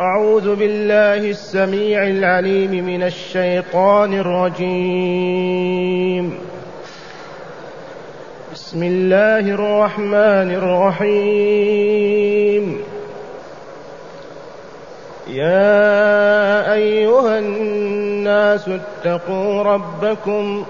أعوذ 0.00 0.56
بالله 0.56 1.30
السميع 1.30 2.06
العليم 2.06 2.70
من 2.70 3.02
الشيطان 3.02 4.14
الرجيم. 4.14 6.34
بسم 8.52 8.82
الله 8.82 9.38
الرحمن 9.38 10.54
الرحيم. 11.04 12.80
يا 15.28 16.72
أيها 16.72 17.38
الناس 17.38 18.68
اتقوا 18.68 19.62
ربكم 19.62 20.64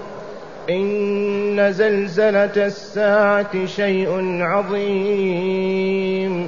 إن 0.69 1.71
زلزلة 1.71 2.65
الساعة 2.65 3.65
شيء 3.65 4.41
عظيم. 4.41 6.47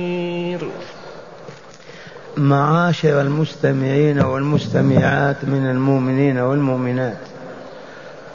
معاشر 2.41 3.21
المستمعين 3.21 4.21
والمستمعات 4.21 5.45
من 5.45 5.69
المؤمنين 5.71 6.37
والمؤمنات. 6.37 7.17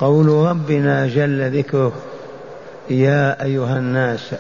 قول 0.01 0.29
ربنا 0.29 1.07
جل 1.07 1.59
ذكره 1.59 1.93
يا 2.91 3.43
أيها 3.45 3.79
الناس 3.79 4.35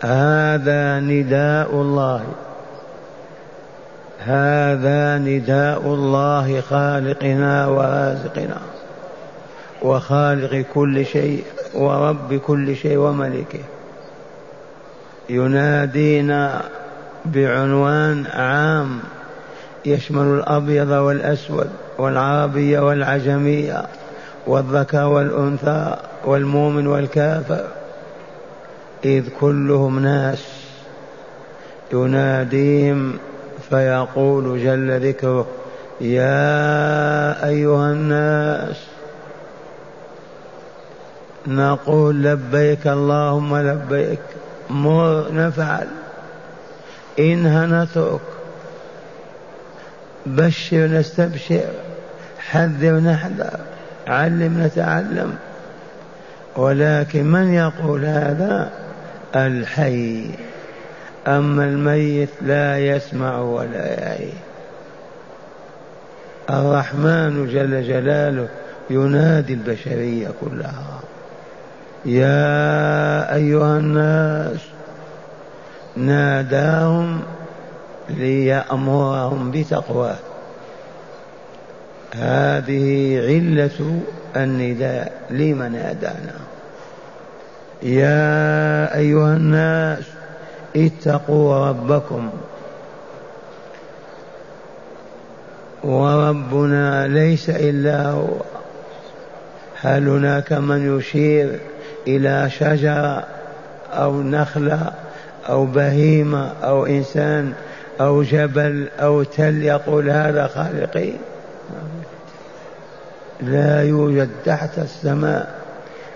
هذا 0.00 1.00
نداء 1.00 1.70
الله. 1.74 2.24
هذا 4.18 5.18
نداء 5.18 5.80
الله 5.80 6.60
خالقنا 6.60 7.66
ورازقنا 7.66 8.60
وخالق 9.82 10.64
كل 10.74 11.06
شيء 11.06 11.44
ورب 11.74 12.34
كل 12.34 12.76
شيء 12.76 12.96
وملكه. 12.96 13.60
ينادينا 15.28 16.62
بعنوان 17.34 18.26
عام 18.26 19.00
يشمل 19.86 20.38
الأبيض 20.38 20.90
والأسود 20.90 21.70
والعربي 21.98 22.78
والعجمية 22.78 23.82
والذكر 24.46 25.04
والأنثى 25.04 25.96
والمؤمن 26.24 26.86
والكافر 26.86 27.64
إذ 29.04 29.28
كلهم 29.40 29.98
ناس 29.98 30.44
يناديهم 31.92 33.18
فيقول 33.70 34.64
جل 34.64 35.08
ذكره 35.08 35.46
يا 36.00 37.46
أيها 37.48 37.92
الناس 37.92 38.76
نقول 41.46 42.22
لبيك 42.22 42.86
اللهم 42.86 43.56
لبيك 43.56 44.20
مر 44.70 45.26
نفعل. 45.32 45.88
إنها 47.18 47.84
نترك 47.84 48.20
بشر 50.26 50.86
نستبشر 50.86 51.68
حذر 52.38 52.92
نحذر 52.92 53.58
علم 54.06 54.62
نتعلم 54.62 55.34
ولكن 56.56 57.24
من 57.24 57.54
يقول 57.54 58.04
هذا؟ 58.04 58.70
الحي. 59.36 60.30
أما 61.26 61.64
الميت 61.64 62.28
لا 62.42 62.78
يسمع 62.78 63.38
ولا 63.38 63.86
يعي. 63.86 64.32
الرحمن 66.50 67.46
جل 67.46 67.88
جلاله 67.88 68.48
ينادي 68.90 69.52
البشرية 69.52 70.28
كلها. 70.40 71.00
يا 72.04 73.34
أيها 73.34 73.78
الناس 73.78 74.60
ناداهم 75.98 77.20
ليأمرهم 78.10 79.50
بتقواه. 79.50 80.16
هذه 82.14 83.18
علة 83.26 84.00
النداء. 84.36 85.12
لمن 85.30 85.72
نادانا؟ 85.72 86.34
يا 87.82 88.96
أيها 88.96 89.36
الناس 89.36 90.04
اتقوا 90.76 91.68
ربكم. 91.68 92.30
وربنا 95.84 97.06
ليس 97.06 97.50
إلا 97.50 98.10
هو. 98.10 98.28
هل 99.80 100.08
هناك 100.08 100.52
من 100.52 100.98
يشير 100.98 101.60
إلى 102.06 102.50
شجرة 102.50 103.24
أو 103.92 104.22
نخلة؟ 104.22 104.92
أو 105.48 105.66
بهيمة 105.66 106.52
أو 106.64 106.86
إنسان 106.86 107.52
أو 108.00 108.22
جبل 108.22 108.88
أو 109.00 109.22
تل 109.22 109.62
يقول 109.62 110.10
هذا 110.10 110.46
خالقي؟ 110.46 111.12
لا 113.40 113.82
يوجد 113.82 114.28
تحت 114.44 114.78
السماء. 114.78 115.58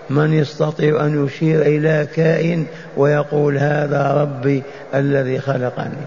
من 0.09 0.33
يستطيع 0.33 1.05
أن 1.05 1.25
يشير 1.25 1.61
إلى 1.61 2.07
كائن 2.15 2.65
ويقول 2.97 3.57
هذا 3.57 4.13
ربي 4.21 4.63
الذي 4.93 5.39
خلقني؟ 5.39 6.05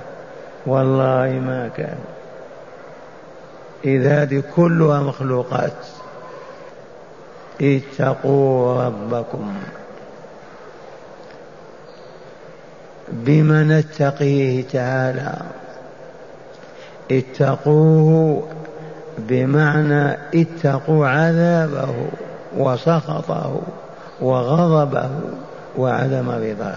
والله 0.67 1.41
ما 1.47 1.71
كان. 1.77 1.99
إذ 3.85 4.07
هذه 4.07 4.43
كلها 4.57 5.01
مخلوقات. 5.01 5.73
اتقوا 7.63 8.83
ربكم. 8.85 9.55
بما 13.13 13.65
نتقيه 13.65 14.65
تعالى. 14.73 15.35
اتقوه 17.11 18.49
بمعنى 19.19 20.19
اتقوا 20.35 21.07
عذابه 21.07 21.95
وسخطه 22.57 23.61
وغضبه 24.21 25.11
وعدم 25.77 26.31
رضاه. 26.31 26.77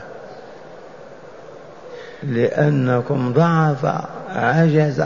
لأنكم 2.23 3.33
ضعف 3.33 4.05
عجز 4.29 5.03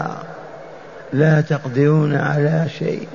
لا 1.13 1.41
تقدرون 1.41 2.15
على 2.15 2.65
شيء. 2.79 3.07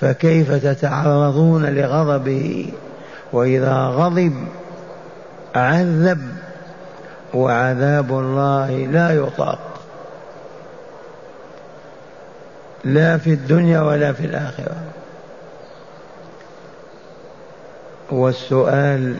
فكيف 0.00 0.52
تتعرضون 0.52 1.66
لغضبه؟ 1.66 2.72
وإذا 3.32 3.74
غضب 3.74 4.34
عذب 5.54 6.20
وعذاب 7.34 8.10
الله 8.10 8.70
لا 8.70 9.10
يطاق. 9.14 9.58
لا 12.84 13.18
في 13.18 13.30
الدنيا 13.30 13.80
ولا 13.80 14.12
في 14.12 14.24
الآخرة. 14.24 14.76
والسؤال 18.10 19.16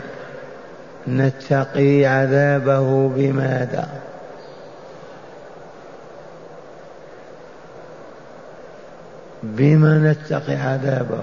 نتقي 1.09 2.07
عذابه 2.07 3.09
بماذا؟ 3.09 3.89
بما 9.43 9.99
نتقي 9.99 10.55
عذابه؟ 10.55 11.23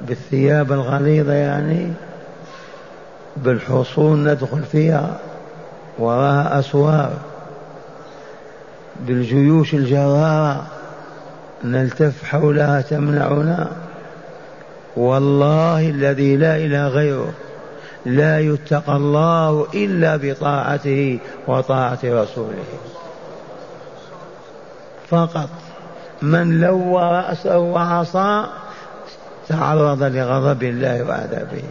بالثياب 0.00 0.72
الغليظة 0.72 1.32
يعني؟ 1.32 1.92
بالحصون 3.36 4.28
ندخل 4.28 4.62
فيها؟ 4.62 5.18
وراها 5.98 6.58
أسوار 6.58 7.12
بالجيوش 9.00 9.74
الجرارة 9.74 10.66
نلتف 11.64 12.24
حولها 12.24 12.80
تمنعنا. 12.80 13.70
والله 14.96 15.88
الذي 15.90 16.36
لا 16.36 16.56
إله 16.56 16.88
غيره 16.88 17.32
لا 18.06 18.40
يتقى 18.40 18.96
الله 18.96 19.66
إلا 19.74 20.16
بطاعته 20.16 21.18
وطاعة 21.46 21.98
رسوله. 22.04 22.64
فقط 25.08 25.48
من 26.22 26.60
لوى 26.60 27.02
رأسه 27.02 27.58
وعصى 27.58 28.44
تعرض 29.48 30.02
لغضب 30.02 30.62
الله 30.62 31.02
وعذابه. 31.02 31.62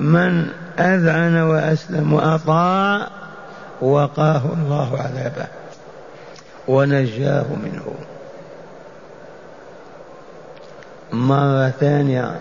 من 0.00 0.46
أذعن 0.78 1.42
وأسلم 1.42 2.12
وأطاع 2.12 3.08
وقاه 3.80 4.42
الله 4.52 4.98
عذابه 4.98 5.46
ونجاه 6.68 7.44
منه. 7.64 7.94
مرة 11.12 11.70
ثانية 11.80 12.36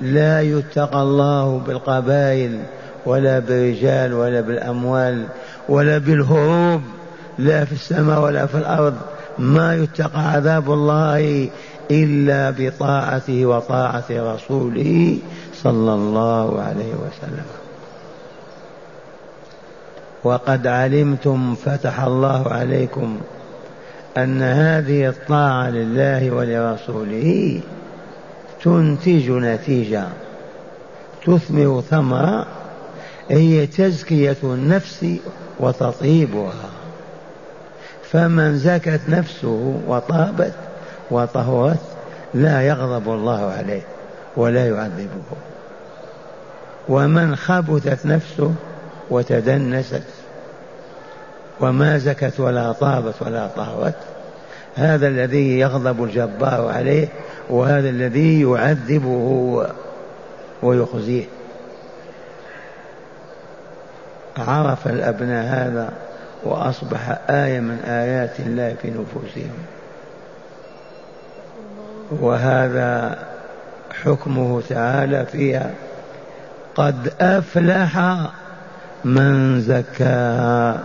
لا 0.00 0.40
يتقى 0.40 1.02
الله 1.02 1.58
بالقبائل 1.58 2.62
ولا 3.06 3.38
بالرجال 3.38 4.14
ولا 4.14 4.40
بالأموال 4.40 5.26
ولا 5.68 5.98
بالهروب 5.98 6.82
لا 7.38 7.64
في 7.64 7.72
السماء 7.72 8.20
ولا 8.20 8.46
في 8.46 8.54
الأرض. 8.54 8.94
ما 9.38 9.74
يتقى 9.74 10.30
عذاب 10.32 10.72
الله 10.72 11.50
إلا 11.90 12.50
بطاعته 12.50 13.46
وطاعة 13.46 14.04
رسوله 14.10 15.18
صلى 15.54 15.94
الله 15.94 16.62
عليه 16.62 16.92
وسلم. 16.94 17.61
وقد 20.24 20.66
علمتم 20.66 21.54
فتح 21.54 22.00
الله 22.00 22.52
عليكم 22.52 23.20
أن 24.16 24.42
هذه 24.42 25.08
الطاعة 25.08 25.70
لله 25.70 26.30
ولرسوله 26.30 27.60
تنتج 28.62 29.30
نتيجة 29.30 30.04
تثمر 31.26 31.80
ثمرة 31.90 32.46
هي 33.30 33.66
تزكية 33.66 34.36
النفس 34.42 35.06
وتطيبها. 35.60 36.70
فمن 38.10 38.58
زكت 38.58 39.00
نفسه 39.08 39.80
وطابت 39.86 40.52
وطهرت 41.10 41.80
لا 42.34 42.62
يغضب 42.62 43.08
الله 43.08 43.52
عليه 43.58 43.82
ولا 44.36 44.68
يعذبه. 44.68 45.22
ومن 46.88 47.36
خبثت 47.36 48.06
نفسه 48.06 48.54
وتدنست 49.10 50.02
وما 51.60 51.98
زكت 51.98 52.40
ولا 52.40 52.72
طابت 52.72 53.14
ولا 53.20 53.46
طهرت. 53.56 53.94
هذا 54.76 55.08
الذي 55.08 55.58
يغضب 55.58 56.04
الجبار 56.04 56.68
عليه 56.68 57.08
وهذا 57.50 57.88
الذي 57.88 58.42
يعذبه 58.42 59.66
ويخزيه. 60.62 61.24
عرف 64.38 64.86
الأبناء 64.86 65.44
هذا 65.44 65.92
وأصبح 66.44 67.18
آية 67.30 67.60
من 67.60 67.78
آيات 67.86 68.40
الله 68.40 68.74
في 68.82 68.90
نفوسهم. 68.90 69.52
وهذا 72.20 73.18
حكمه 74.04 74.62
تعالى 74.68 75.26
فيها. 75.26 75.70
قد 76.74 77.12
أفلح 77.20 77.98
من 79.04 79.60
زكاها 79.60 80.80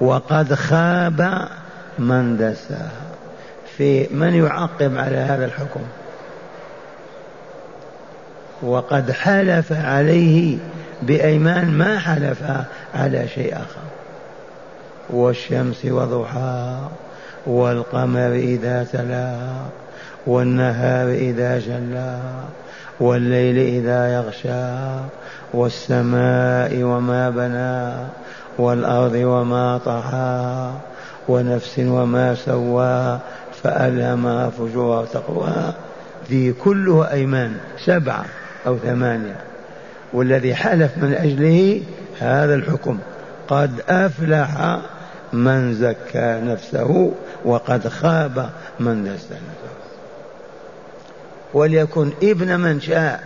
وقد 0.00 0.54
خاب 0.54 1.48
من 1.98 2.36
دساها 2.36 3.06
في 3.76 4.08
من 4.10 4.34
يعقب 4.34 4.96
على 4.96 5.16
هذا 5.16 5.44
الحكم؟ 5.44 5.80
وقد 8.62 9.10
حلف 9.10 9.72
عليه 9.72 10.58
بأيمان 11.02 11.70
ما 11.70 11.98
حلف 11.98 12.42
على 12.94 13.28
شيء 13.28 13.54
آخر. 13.54 13.86
والشمس 15.10 15.84
وضحاها 15.84 16.90
والقمر 17.46 18.32
إذا 18.32 18.86
تلاها 18.92 19.66
والنهار 20.26 21.08
إذا 21.08 21.58
جلاها 21.58 22.44
والليل 23.00 23.58
إذا 23.58 24.14
يغشاها 24.14 25.04
والسماء 25.54 26.82
وما 26.82 27.30
بناها 27.30 28.06
والأرض 28.58 29.14
وما 29.14 29.78
طحاها 29.78 30.72
ونفس 31.28 31.78
وما 31.78 32.34
سواها 32.34 33.20
فألهمها 33.62 34.50
فجورها 34.50 35.00
وتقواها 35.00 35.74
ذي 36.30 36.52
كلها 36.52 37.12
أيمان 37.12 37.56
سبعة 37.84 38.24
أو 38.66 38.78
ثمانية. 38.78 39.36
والذي 40.12 40.54
حلف 40.54 40.98
من 40.98 41.14
أجله 41.14 41.82
هذا 42.20 42.54
الحكم. 42.54 42.98
قد 43.48 43.70
أفلح 43.88 44.78
من 45.32 45.74
زكى 45.74 46.40
نفسه 46.44 47.12
وقد 47.44 47.88
خاب 47.88 48.50
من 48.80 49.04
دس 49.04 49.10
نفسه 49.10 49.65
وليكن 51.54 52.10
ابن 52.22 52.60
من 52.60 52.80
شاء 52.80 53.20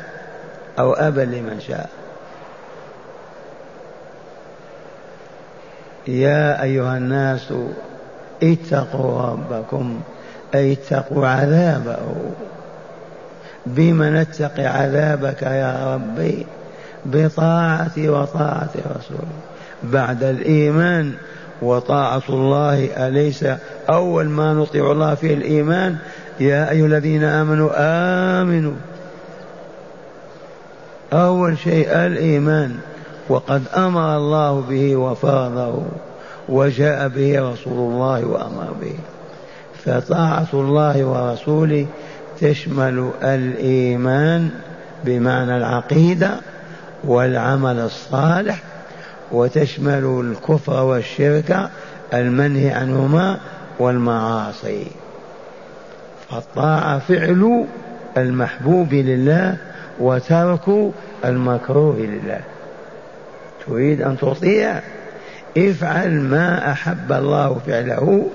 أو 0.78 0.92
أبا 0.92 1.20
لمن 1.20 1.60
شاء. 1.60 1.90
يا 6.08 6.62
أيها 6.62 6.96
الناس 6.96 7.52
اتقوا 8.42 9.22
ربكم 9.22 10.00
أي 10.54 10.72
اتقوا 10.72 11.26
عذابه. 11.26 11.98
بما 13.66 14.22
نتقي 14.22 14.66
عذابك 14.66 15.42
يا 15.42 15.94
ربي؟ 15.94 16.46
بطاعة 17.06 17.92
وطاعة 17.98 18.70
رسوله 18.76 19.40
بعد 19.82 20.24
الإيمان 20.24 21.14
وطاعة 21.62 22.22
الله 22.28 23.06
أليس 23.08 23.44
أول 23.90 24.28
ما 24.28 24.54
نطيع 24.54 24.92
الله 24.92 25.14
في 25.14 25.34
الإيمان؟ 25.34 25.96
يا 26.40 26.70
أيها 26.70 26.86
الذين 26.86 27.24
آمنوا 27.24 27.70
آمنوا. 28.42 28.74
أول 31.12 31.58
شيء 31.58 31.92
الإيمان. 31.92 32.76
وقد 33.28 33.62
أمر 33.76 34.16
الله 34.16 34.60
به 34.60 34.96
وفرضه 34.96 35.82
وجاء 36.48 37.08
به 37.08 37.52
رسول 37.52 37.92
الله 37.92 38.24
وأمر 38.24 38.72
به. 38.80 38.94
فطاعة 39.84 40.48
الله 40.54 41.04
ورسوله 41.04 41.86
تشمل 42.40 43.10
الإيمان 43.22 44.50
بمعنى 45.04 45.56
العقيدة 45.56 46.30
والعمل 47.04 47.78
الصالح 47.78 48.62
وتشمل 49.32 50.04
الكفر 50.04 50.82
والشرك 50.82 51.70
المنهي 52.14 52.70
عنهما 52.70 53.38
والمعاصي. 53.78 54.99
فالطاعة 56.30 56.98
فعل 56.98 57.64
المحبوب 58.16 58.94
لله 58.94 59.56
وترك 60.00 60.92
المكروه 61.24 61.96
لله. 61.96 62.40
تريد 63.66 64.02
أن 64.02 64.16
تطيع؟ 64.18 64.80
افعل 65.58 66.20
ما 66.20 66.72
أحب 66.72 67.12
الله 67.12 67.60
فعله 67.66 68.26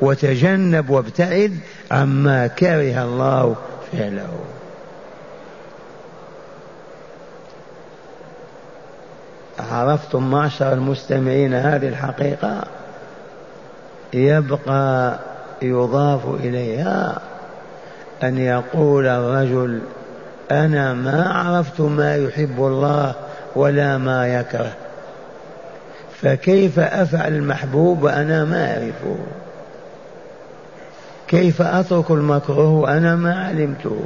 وتجنب 0.00 0.90
وابتعد 0.90 1.58
عما 1.90 2.46
كره 2.46 3.02
الله 3.02 3.56
فعله. 3.92 4.38
عرفتم 9.58 10.30
معشر 10.30 10.72
المستمعين 10.72 11.54
هذه 11.54 11.88
الحقيقة؟ 11.88 12.64
يبقى 14.14 15.18
يضاف 15.62 16.20
إليها 16.40 17.20
أن 18.28 18.38
يقول 18.38 19.06
الرجل 19.06 19.80
أنا 20.50 20.94
ما 20.94 21.28
عرفت 21.28 21.80
ما 21.80 22.16
يحب 22.16 22.58
الله 22.58 23.14
ولا 23.56 23.98
ما 23.98 24.40
يكره. 24.40 24.72
فكيف 26.22 26.78
أفعل 26.78 27.34
المحبوب 27.34 28.02
وأنا 28.02 28.44
ما 28.44 28.70
أعرفه؟ 28.70 29.16
كيف 31.28 31.62
أترك 31.62 32.10
المكروه 32.10 32.70
وأنا 32.70 33.16
ما 33.16 33.44
علمته؟ 33.46 34.00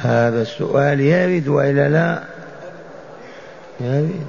هذا 0.00 0.42
السؤال 0.42 1.00
يرد 1.00 1.48
وإلا 1.48 1.88
لا؟ 1.88 2.22
يرد. 3.80 4.20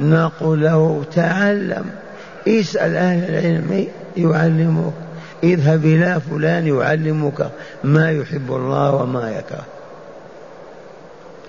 نقول 0.00 0.62
له 0.62 1.04
تعلم 1.14 1.84
اسأل 2.48 2.96
أهل 2.96 3.34
العلم 3.34 3.86
يعلمك 4.16 4.92
اذهب 5.42 5.84
إلى 5.84 6.20
فلان 6.30 6.66
يعلمك 6.66 7.50
ما 7.84 8.10
يحب 8.10 8.50
الله 8.50 8.94
وما 8.94 9.30
يكره. 9.30 9.64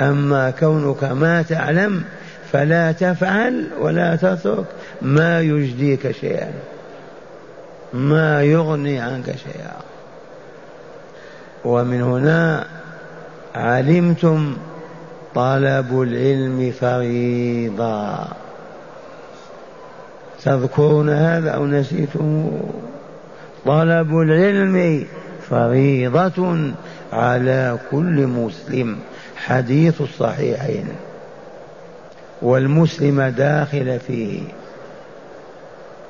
أما 0.02 0.50
كونك 0.52 1.04
ما 1.04 1.42
تعلم 1.42 2.04
فلا 2.52 2.92
تفعل 2.92 3.68
ولا 3.82 4.16
تترك 4.16 4.66
ما 5.02 5.42
يجديك 5.42 6.12
شيئا 6.12 6.52
ما 7.94 8.44
يغني 8.44 9.00
عنك 9.00 9.26
شيئا. 9.26 9.76
ومن 11.66 12.02
هنا 12.02 12.68
علمتم 13.56 14.58
طلب 15.36 16.02
العلم 16.02 16.74
فريضة 16.80 18.28
تذكرون 20.44 21.10
هذا 21.10 21.50
أو 21.50 21.66
نسيتم 21.66 22.52
طلب 23.66 24.20
العلم 24.20 25.06
فريضة 25.50 26.72
على 27.14 27.80
كل 27.92 28.28
مسلم. 28.28 29.00
حديث 29.36 30.02
الصحيحين. 30.02 30.88
والمسلم 32.42 33.22
داخل 33.22 34.00
فيه. 34.08 34.42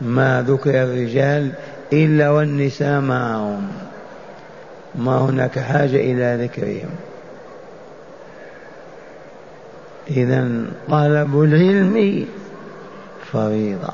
ما 0.02 0.46
ذكر 0.48 0.84
الرجال 0.84 1.52
إلا 1.94 2.30
والنساء 2.30 3.02
معهم. 3.02 3.68
ما 4.96 5.18
هناك 5.18 5.60
حاجة 5.60 5.96
إلى 5.96 6.44
ذكرهم. 6.44 6.90
إذا 10.10 10.66
طلب 10.90 11.42
العلم 11.42 12.26
فريضة. 13.32 13.94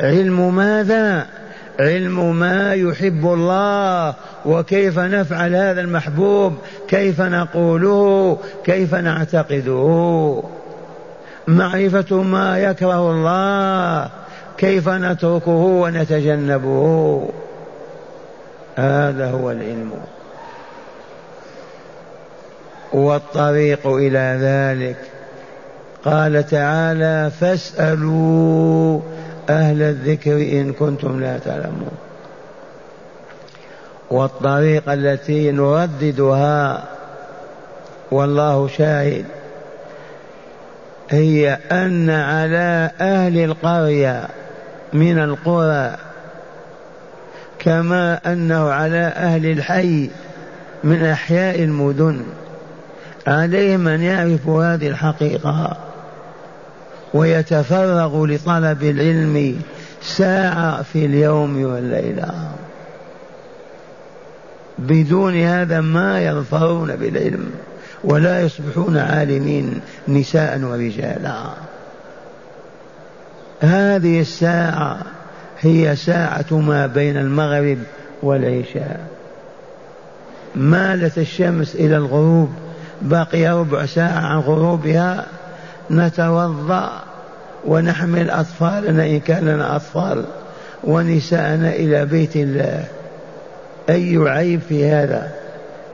علم 0.00 0.54
ماذا؟ 0.54 1.26
علم 1.80 2.36
ما 2.36 2.74
يحب 2.74 3.26
الله 3.26 4.14
وكيف 4.46 4.98
نفعل 4.98 5.54
هذا 5.54 5.80
المحبوب 5.80 6.56
كيف 6.88 7.20
نقوله 7.20 8.38
كيف 8.64 8.94
نعتقده. 8.94 10.42
معرفة 11.48 12.22
ما 12.22 12.58
يكره 12.58 13.10
الله 13.10 14.10
كيف 14.58 14.88
نتركه 14.88 15.50
ونتجنبه. 15.50 17.28
هذا 18.76 19.30
هو 19.30 19.50
العلم. 19.50 19.90
والطريق 22.92 23.86
إلى 23.86 24.38
ذلك. 24.40 24.96
قال 26.04 26.46
تعالى 26.46 27.30
فاسألوا 27.40 29.00
أهل 29.50 29.82
الذكر 29.82 30.36
إن 30.36 30.72
كنتم 30.72 31.20
لا 31.20 31.38
تعلمون. 31.38 31.90
والطريق 34.10 34.82
التي 34.88 35.50
نرددها 35.50 36.84
والله 38.10 38.68
شاهد 38.68 39.24
هي 41.10 41.58
أن 41.72 42.10
على 42.10 42.90
أهل 43.00 43.38
القرية 43.38 44.28
من 44.92 45.18
القرى 45.18 45.96
كما 47.58 48.20
أنه 48.26 48.70
على 48.70 48.98
أهل 48.98 49.46
الحي 49.46 50.10
من 50.84 51.04
أحياء 51.04 51.62
المدن 51.62 52.22
عليهم 53.26 53.88
أن 53.88 54.02
يعرفوا 54.02 54.74
هذه 54.74 54.88
الحقيقة. 54.88 55.76
ويتفرغوا 57.14 58.26
لطلب 58.26 58.82
العلم 58.82 59.60
ساعة 60.02 60.82
في 60.82 61.06
اليوم 61.06 61.64
والليلة. 61.64 62.50
بدون 64.78 65.36
هذا 65.36 65.80
ما 65.80 66.22
يظفرون 66.24 66.96
بالعلم 66.96 67.50
ولا 68.04 68.40
يصبحون 68.40 68.96
عالمين 68.96 69.80
نساء 70.08 70.60
ورجالا. 70.60 71.40
هذه 73.60 74.20
الساعة 74.20 74.98
هي 75.60 75.96
ساعة 75.96 76.52
ما 76.52 76.86
بين 76.86 77.16
المغرب 77.16 77.78
والعشاء. 78.22 79.00
مالت 80.54 81.18
الشمس 81.18 81.74
إلى 81.74 81.96
الغروب 81.96 82.50
بقي 83.02 83.48
ربع 83.48 83.86
ساعة 83.86 84.20
عن 84.20 84.38
غروبها 84.38 85.26
نتوضأ 85.90 87.03
ونحمل 87.66 88.30
أطفالنا 88.30 89.06
إن 89.06 89.20
كان 89.20 89.44
لنا 89.44 89.76
أطفال 89.76 90.24
ونساءنا 90.84 91.70
إلى 91.70 92.04
بيت 92.04 92.36
الله. 92.36 92.84
أي 93.90 94.16
عيب 94.16 94.60
في 94.68 94.86
هذا؟ 94.86 95.30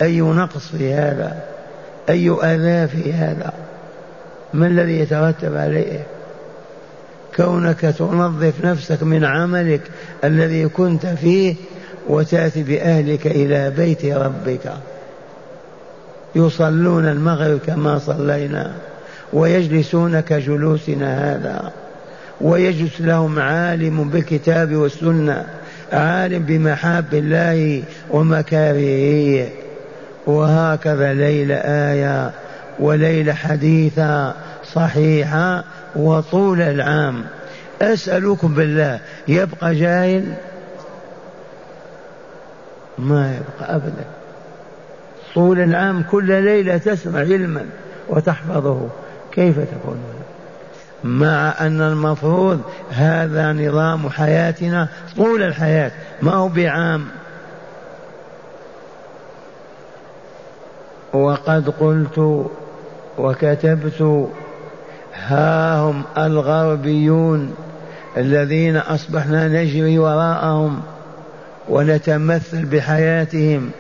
أي 0.03 0.21
نقص 0.21 0.67
في 0.67 0.95
هذا؟ 0.95 1.37
أي 2.09 2.31
أذى 2.31 2.89
في 2.89 3.13
هذا؟ 3.13 3.53
ما 4.55 4.67
الذي 4.67 5.01
يترتب 5.01 5.57
عليه؟ 5.57 6.01
كونك 7.37 7.81
تنظف 7.81 8.65
نفسك 8.65 9.03
من 9.03 9.25
عملك 9.25 9.81
الذي 10.25 10.69
كنت 10.69 11.07
فيه 11.07 11.55
وتأتي 12.09 12.63
بأهلك 12.63 13.27
إلى 13.27 13.71
بيت 13.71 14.05
ربك. 14.05 14.73
يصلون 16.35 17.07
المغرب 17.07 17.59
كما 17.67 17.99
صلينا. 17.99 18.73
ويجلسون 19.33 20.21
كجلوسنا 20.21 21.35
هذا. 21.35 21.73
ويجلس 22.41 23.01
لهم 23.01 23.39
عالم 23.39 24.09
بالكتاب 24.09 24.75
والسنة 24.75 25.47
عالم 25.93 26.43
بمحاب 26.43 27.15
الله 27.15 27.83
ومكارهه 28.11 29.49
وهكذا 30.27 31.15
ليلة 31.15 31.55
آية 31.55 32.31
وليلة 32.79 33.33
حديثة 33.33 34.35
صحيحة 34.73 35.65
وطول 35.97 36.61
العام. 36.61 37.25
أسألكم 37.83 38.55
بالله 38.55 39.01
يبقى 39.29 39.75
جاهل؟ 39.75 40.25
ما 42.99 43.35
يبقى 43.37 43.77
أبدا. 43.77 44.05
طول 45.35 45.61
العام 45.61 46.03
كل 46.11 46.43
ليلة 46.43 46.77
تسمع 46.79 47.19
علما 47.19 47.67
وتحفظه. 48.09 48.89
كيف 49.33 49.59
تكون؟ 49.59 49.99
مع 51.05 51.55
أن 51.61 51.81
المفروض 51.81 52.61
هذا 52.91 53.53
نظام 53.53 54.09
حياتنا 54.09 54.89
طول 55.17 55.43
الحياة 55.43 55.91
ما 56.23 56.35
هو 56.35 56.49
بعام. 56.49 57.07
وقد 61.13 61.71
قلت 61.81 62.47
وكتبت 63.19 64.29
ها 65.15 65.79
هم 65.79 66.03
الغربيون 66.19 67.55
الذين 68.17 68.77
أصبحنا 68.77 69.49
نجري 69.49 69.99
وراءهم 69.99 70.81
ونتمثل 71.69 72.65
بحياتهم. 72.65 73.71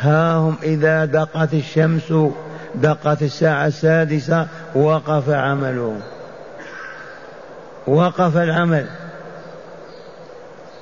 ها 0.00 0.36
هم 0.36 0.56
إذا 0.62 1.04
دقت 1.04 1.54
الشمس 1.54 2.12
دقت 2.76 3.22
الساعة 3.22 3.66
السادسة 3.66 4.46
وقف 4.74 5.30
عمله. 5.30 6.00
وقف 7.86 8.36
العمل. 8.36 8.86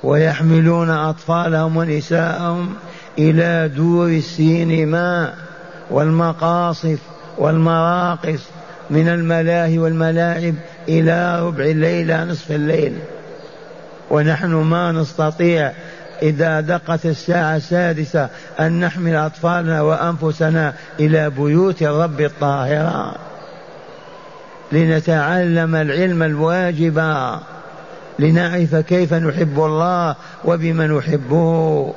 ويحملون 0.03 0.89
أطفالهم 0.89 1.77
ونساءهم 1.77 2.73
إلى 3.19 3.71
دور 3.75 4.07
السينما 4.07 5.33
والمقاصف 5.89 6.99
والمراقص 7.37 8.39
من 8.89 9.07
الملاهي 9.07 9.79
والملاعب 9.79 10.55
إلى 10.89 11.41
ربع 11.41 11.63
الليل 11.63 12.27
نصف 12.27 12.51
الليل. 12.51 12.99
ونحن 14.11 14.53
ما 14.53 14.91
نستطيع 14.91 15.71
إذا 16.21 16.59
دقت 16.61 17.05
الساعة 17.05 17.55
السادسة 17.55 18.29
أن 18.59 18.79
نحمل 18.79 19.15
أطفالنا 19.15 19.81
وأنفسنا 19.81 20.73
إلى 20.99 21.29
بيوت 21.29 21.81
الرب 21.81 22.21
الطاهرة. 22.21 23.15
لنتعلم 24.71 25.75
العلم 25.75 26.23
الواجب. 26.23 27.15
لنعرف 28.19 28.75
كيف 28.75 29.13
نحب 29.13 29.59
الله 29.59 30.15
وبما 30.45 30.87
نحبه. 30.87 31.93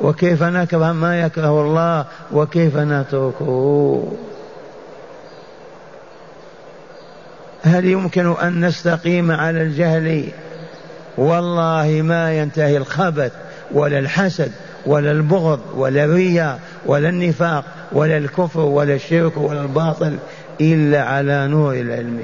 وكيف 0.00 0.42
نكره 0.42 0.92
ما 0.92 1.20
يكره 1.20 1.62
الله 1.62 2.04
وكيف 2.32 2.76
نتركه. 2.76 4.12
هل 7.62 7.84
يمكن 7.84 8.34
أن 8.42 8.64
نستقيم 8.64 9.30
على 9.30 9.62
الجهل؟ 9.62 10.28
والله 11.18 12.00
ما 12.02 12.38
ينتهي 12.38 12.76
الخبث. 12.76 13.32
ولا 13.74 13.98
الحسد 13.98 14.52
ولا 14.86 15.10
البغض 15.10 15.60
ولا 15.74 16.04
الرياء 16.04 16.60
ولا 16.86 17.08
النفاق 17.08 17.64
ولا 17.92 18.16
الكفر 18.16 18.60
ولا 18.60 18.94
الشرك 18.94 19.36
ولا 19.36 19.62
الباطل 19.62 20.16
إلا 20.60 21.02
على 21.02 21.46
نور 21.46 21.74
العلم. 21.74 22.22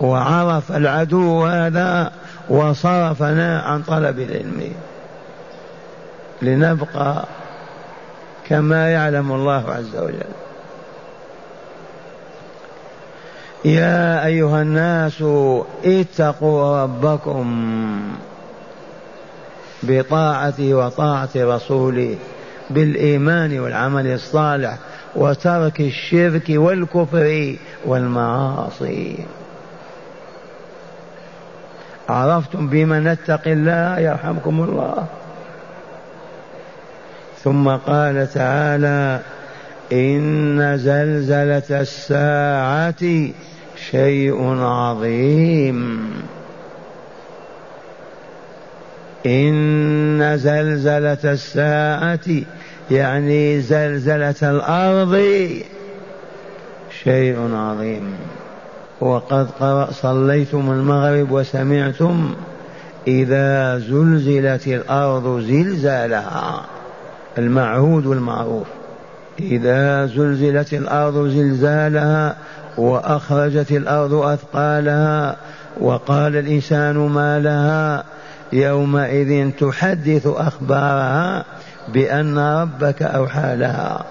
وعرف 0.00 0.72
العدو 0.72 1.44
هذا 1.46 2.12
وصرفنا 2.48 3.60
عن 3.60 3.82
طلب 3.82 4.18
العلم. 4.18 4.72
لنبقى 6.42 7.24
كما 8.48 8.90
يعلم 8.90 9.32
الله 9.32 9.70
عز 9.70 9.96
وجل. 9.96 10.34
يا 13.64 14.26
أيها 14.26 14.62
الناس 14.62 15.24
اتقوا 15.84 16.82
ربكم. 16.82 17.46
بطاعته 19.82 20.74
وطاعة 20.74 21.28
رسوله 21.36 22.16
بالإيمان 22.70 23.58
والعمل 23.58 24.06
الصالح 24.06 24.78
وترك 25.16 25.80
الشرك 25.80 26.44
والكفر 26.48 27.56
والمعاصي. 27.84 29.16
عرفتم 32.08 32.68
بما 32.68 33.00
نتقي 33.00 33.52
الله 33.52 33.98
يرحمكم 33.98 34.62
الله. 34.62 35.06
ثم 37.44 37.68
قال 37.68 38.32
تعالى 38.32 39.20
إن 39.92 40.78
زلزلة 40.78 41.80
الساعة 41.80 43.28
شيء 43.90 44.58
عظيم. 44.60 46.10
إن 49.26 50.36
زلزلة 50.38 51.32
الساعة 51.32 52.28
يعني 52.90 53.60
زلزلة 53.60 54.34
الأرض 54.42 55.14
شيء 57.04 57.54
عظيم. 57.54 58.14
وقد 59.00 59.46
صليتم 59.90 60.70
المغرب 60.70 61.30
وسمعتم 61.30 62.34
إذا 63.08 63.78
زلزلت 63.78 64.66
الأرض 64.66 65.40
زلزالها 65.40 66.64
المعهود 67.38 68.06
والمعروف 68.06 68.66
إذا 69.40 70.06
زلزلت 70.06 70.74
الأرض 70.74 71.28
زلزالها 71.28 72.36
وأخرجت 72.78 73.72
الأرض 73.72 74.14
أثقالها 74.14 75.36
وقال 75.80 76.36
الإنسان 76.36 76.96
ما 76.96 77.40
لها 77.40 78.04
يومئذ 78.54 79.50
تحدث 79.50 80.26
أخبارها 80.26 81.44
بأن 81.88 82.38
ربك 82.38 83.02
أوحى 83.02 83.56
لها. 83.56 84.04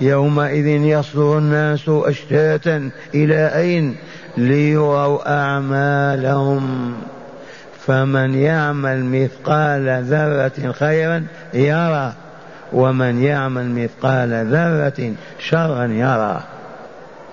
يومئذ 0.00 0.66
يصدر 0.66 1.38
الناس 1.38 1.88
أشتاتا 1.88 2.90
إلى 3.14 3.56
أين؟ 3.56 3.96
ليروا 4.36 5.40
أعمالهم. 5.40 6.94
فمن 7.86 8.34
يعمل 8.34 9.04
مثقال 9.04 10.04
ذرة 10.04 10.72
خيرا 10.72 11.24
يرى 11.54 12.12
ومن 12.72 13.22
يعمل 13.22 13.70
مثقال 13.70 14.46
ذرة 14.46 15.12
شرا 15.38 15.86
يرى. 15.86 16.40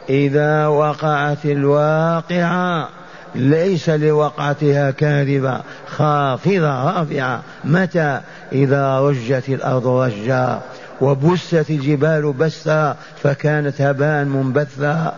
إذا 0.09 0.67
وقعت 0.67 1.45
الواقعة 1.45 2.89
ليس 3.35 3.89
لوقعتها 3.89 4.91
كاذبة 4.91 5.61
خافضة 5.87 6.83
رافعة. 6.83 7.41
متى؟ 7.63 8.21
إذا 8.51 8.99
رجت 8.99 9.49
الأرض 9.49 9.87
رجا 9.87 10.59
وبست 11.01 11.69
الجبال 11.69 12.33
بسا 12.33 12.95
فكانت 13.23 13.81
هباء 13.81 14.23
منبثا. 14.23 15.13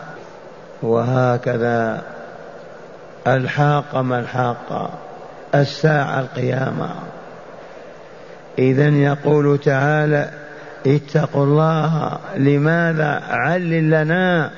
وهكذا. 0.82 2.02
الحاقة 3.26 4.02
ما 4.02 4.18
الحاقة 4.18 4.90
الساعة 5.54 6.20
القيامة. 6.20 6.90
إذا 8.58 8.88
يقول 8.88 9.58
تعالى 9.58 10.30
اتقوا 10.86 11.44
الله. 11.44 12.18
لماذا؟ 12.36 13.22
علل 13.28 13.90
لنا. 13.90 14.50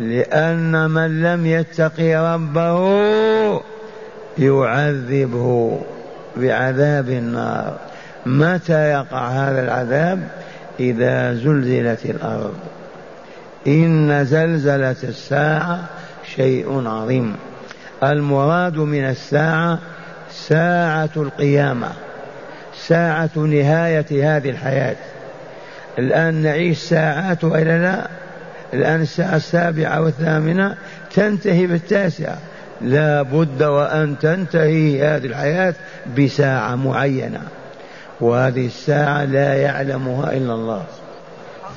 لأن 0.00 0.90
من 0.90 1.22
لم 1.22 1.46
يتقي 1.46 2.34
ربه 2.34 2.80
يعذبه 4.38 5.80
بعذاب 6.36 7.08
النار. 7.08 7.76
متى 8.26 8.90
يقع 8.90 9.28
هذا 9.28 9.60
العذاب؟ 9.60 10.28
إذا 10.80 11.34
زلزلت 11.34 12.06
الأرض. 12.06 12.54
إن 13.66 14.24
زلزلة 14.24 14.96
الساعة 15.04 15.78
شيء 16.36 16.88
عظيم. 16.88 17.36
المراد 18.02 18.76
من 18.76 19.04
الساعة 19.04 19.78
ساعة 20.30 21.10
القيامة 21.16 21.88
ساعة 22.86 23.30
نهاية 23.36 24.36
هذه 24.36 24.50
الحياة. 24.50 24.96
الآن 25.98 26.34
نعيش 26.34 26.78
ساعات 26.78 27.44
وإلا 27.44 27.78
لا؟ 27.82 28.25
الآن 28.74 29.02
الساعة 29.02 29.36
السابعة 29.36 30.00
والثامنة 30.00 30.74
تنتهي 31.14 31.66
بالتاسعة. 31.66 32.38
لا 32.80 33.22
بد 33.22 33.62
وأن 33.62 34.18
تنتهي 34.18 35.02
هذه 35.02 35.26
الحياة 35.26 35.74
بساعة 36.18 36.74
معينة 36.74 37.40
وهذه 38.20 38.66
الساعة 38.66 39.24
لا 39.24 39.54
يعلمها 39.54 40.32
إلا 40.32 40.54
الله. 40.54 40.84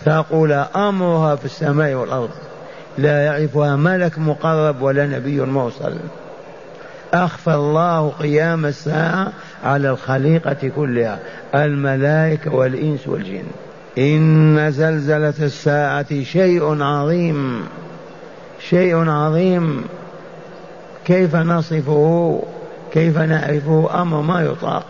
ثقل 0.05 0.51
أمرها 0.75 1.35
في 1.35 1.45
السماء 1.45 1.93
والأرض. 1.93 2.29
لا 2.97 3.25
يعرفها 3.25 3.75
ملك 3.75 4.19
مقرب 4.19 4.81
ولا 4.81 5.05
نبي 5.05 5.41
مرسل. 5.41 5.97
أخفى 7.13 7.53
الله 7.53 8.09
قيام 8.09 8.65
الساعة 8.65 9.31
على 9.63 9.89
الخليقة 9.89 10.71
كلها 10.75 11.19
الملائكة 11.55 12.55
والإنس 12.55 13.07
والجن. 13.07 13.43
إن 13.97 14.71
زلزلة 14.71 15.33
الساعة 15.39 16.23
شيء 16.23 16.83
عظيم 16.83 17.65
شيء 18.69 19.09
عظيم. 19.09 19.85
كيف 21.05 21.35
نصفه؟ 21.35 22.43
كيف 22.93 23.17
نعرفه؟ 23.17 24.01
أمر 24.01 24.21
ما 24.21 24.41
يطاق. 24.41 24.85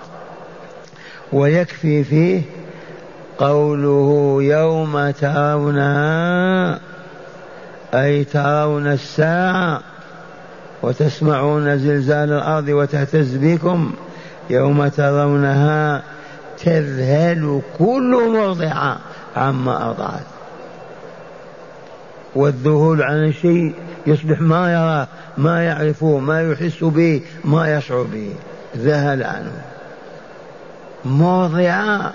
ويكفي 1.33 2.03
فيه 2.03 2.41
قوله 3.37 4.37
يوم 4.41 5.09
ترونها 5.09 6.79
أي 7.93 8.23
ترون 8.23 8.87
الساعة 8.87 9.81
وتسمعون 10.81 11.77
زلزال 11.77 12.33
الأرض 12.33 12.69
وتهتز 12.69 13.35
بكم 13.35 13.93
يوم 14.49 14.87
ترونها 14.87 16.03
تذهل 16.63 17.61
كل 17.77 18.31
مرضعة 18.33 18.99
عما 19.35 19.89
أرضعت 19.89 20.25
والذهول 22.35 23.01
عن 23.01 23.27
الشيء 23.27 23.73
يصبح 24.07 24.41
ما 24.41 24.73
يراه 24.73 25.07
ما 25.37 25.63
يعرفه 25.65 26.19
ما 26.19 26.51
يحس 26.51 26.83
به 26.83 27.21
ما 27.45 27.77
يشعر 27.77 28.03
به. 28.03 28.33
ذهل 28.77 29.23
عنه. 29.23 29.61
مرضعة 31.05 32.13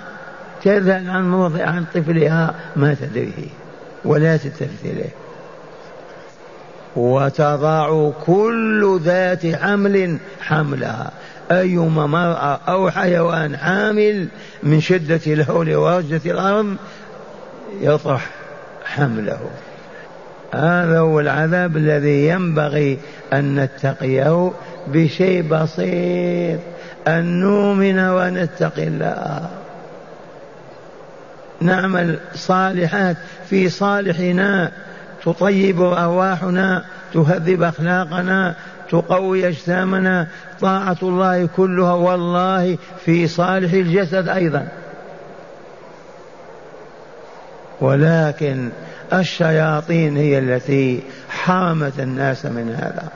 تذهل 0.63 1.11
عن 1.11 1.31
مرضع 1.31 1.65
عن 1.65 1.85
طفلها 1.95 2.55
ما 2.77 2.95
تدريه 2.95 3.49
ولا 4.05 4.37
تلتفت 4.37 4.85
إليه 4.85 5.15
وتضع 6.97 8.11
كل 8.27 9.01
ذات 9.03 9.47
حمل 9.47 10.19
حملها. 10.41 11.11
أيما 11.51 12.07
مرأة 12.07 12.61
أو 12.69 12.91
حيوان 12.91 13.57
حامل 13.57 14.29
من 14.63 14.81
شدة 14.81 15.21
الهول 15.27 15.75
ورجة 15.75 16.21
الأرض 16.27 16.77
يطرح 17.81 18.31
حمله. 18.85 19.41
هذا 20.55 20.99
هو 20.99 21.21
العذاب 21.21 21.77
الذي 21.77 22.29
ينبغي 22.29 22.99
أن 23.33 23.61
نتقيه 23.61 24.53
بشيء 24.87 25.43
بسيط 25.43 26.61
أن 27.09 27.41
نؤمن 27.41 27.99
ونتقي 27.99 28.83
الله. 28.83 29.51
نعمل 31.61 32.19
صالحات 32.35 33.17
في 33.51 33.69
صالحنا 33.69 34.73
تطيب 35.25 35.83
أرواحنا 35.83 36.85
تهذب 37.15 37.63
أخلاقنا 37.63 38.55
تقوي 39.01 39.49
أجسامنا 39.49 40.29
طاعة 40.61 40.97
الله 41.03 41.49
كلها 41.57 41.93
والله 41.93 42.79
في 43.05 43.29
صالح 43.29 43.73
الجسد 43.73 44.29
أيضا. 44.29 44.69
ولكن 47.81 48.69
الشياطين 49.13 50.17
هي 50.17 50.39
التي 50.39 51.03
حرمت 51.29 52.01
الناس 52.01 52.47
من 52.47 52.75
هذا. 52.79 53.09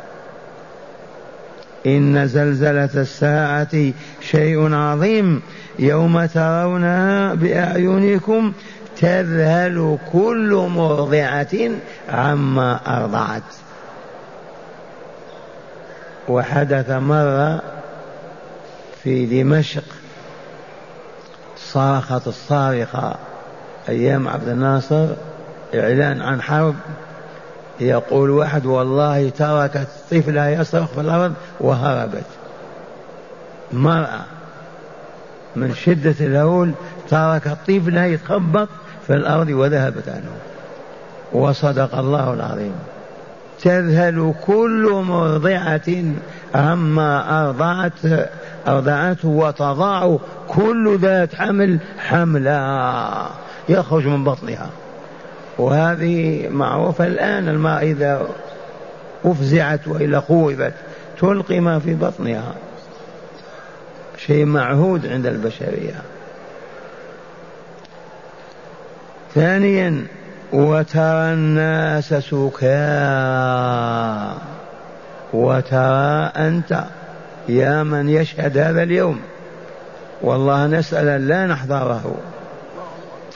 إن 1.87 2.27
زلزلة 2.27 2.91
الساعة 2.95 3.93
شيء 4.21 4.75
عظيم. 4.75 5.43
يوم 5.79 6.27
ترونها 6.27 7.35
بأعينكم 7.35 8.53
تذهل 9.01 9.99
كل 10.12 10.69
مرضعة 10.75 11.71
عما 12.09 12.81
أرضعت. 12.99 13.43
وحدث 16.29 16.91
مرة 16.91 17.62
في 19.03 19.43
دمشق 19.43 19.85
صرخت 21.57 22.27
الصارخة 22.27 23.14
أيام 23.88 24.29
عبد 24.29 24.49
الناصر 24.49 25.07
إعلان 25.75 26.23
عن 26.23 26.43
حرب 26.43 26.75
يقول 27.81 28.31
واحد 28.31 28.67
والله 28.67 29.29
تركت 29.29 29.88
طفلها 30.11 30.49
يصرخ 30.51 30.87
في 30.87 31.01
الأرض 31.01 31.35
وهربت. 31.61 32.25
مرأة 33.73 34.21
من 35.57 35.75
شدة 35.75 36.14
الهول 36.21 36.73
تركت 37.09 37.57
طفلها 37.69 38.07
يتخبط 38.07 38.69
في 39.07 39.14
الأرض 39.14 39.49
وذهبت 39.49 40.09
عنه. 40.09 40.31
وصدق 41.33 41.95
الله 41.95 42.33
العظيم. 42.33 42.75
تذهل 43.62 44.35
كل 44.47 45.03
مرضعة 45.09 46.05
عما 46.55 47.44
أرضعت 47.44 47.92
أرضعته 48.68 49.29
وتضاع 49.29 50.18
كل 50.49 50.99
ذات 50.99 51.35
حمل 51.35 51.79
حملا 51.99 53.27
يخرج 53.68 54.07
من 54.07 54.25
بطنها. 54.25 54.71
وهذه 55.59 56.49
معروفة 56.49 57.07
الآن 57.07 57.49
الماء 57.49 57.83
إذا 57.83 58.29
أفزعت 59.25 59.88
وإلا 59.88 60.21
خوفت 60.21 60.73
تلقي 61.21 61.61
ما 61.61 61.79
في 61.79 61.94
بطنها. 61.94 62.55
شيء 64.27 64.44
معهود 64.44 65.07
عند 65.07 65.27
البشرية. 65.27 66.03
ثانيا 69.35 70.07
وترى 70.52 71.32
الناس 71.32 72.14
سكارى 72.14 72.68
وترى 75.32 76.30
أنت 76.37 76.84
يا 77.48 77.82
من 77.82 78.08
يشهد 78.08 78.58
هذا 78.58 78.82
اليوم. 78.82 79.20
والله 80.22 80.66
نسأل 80.66 81.28
لا 81.28 81.46
نحضره. 81.46 82.14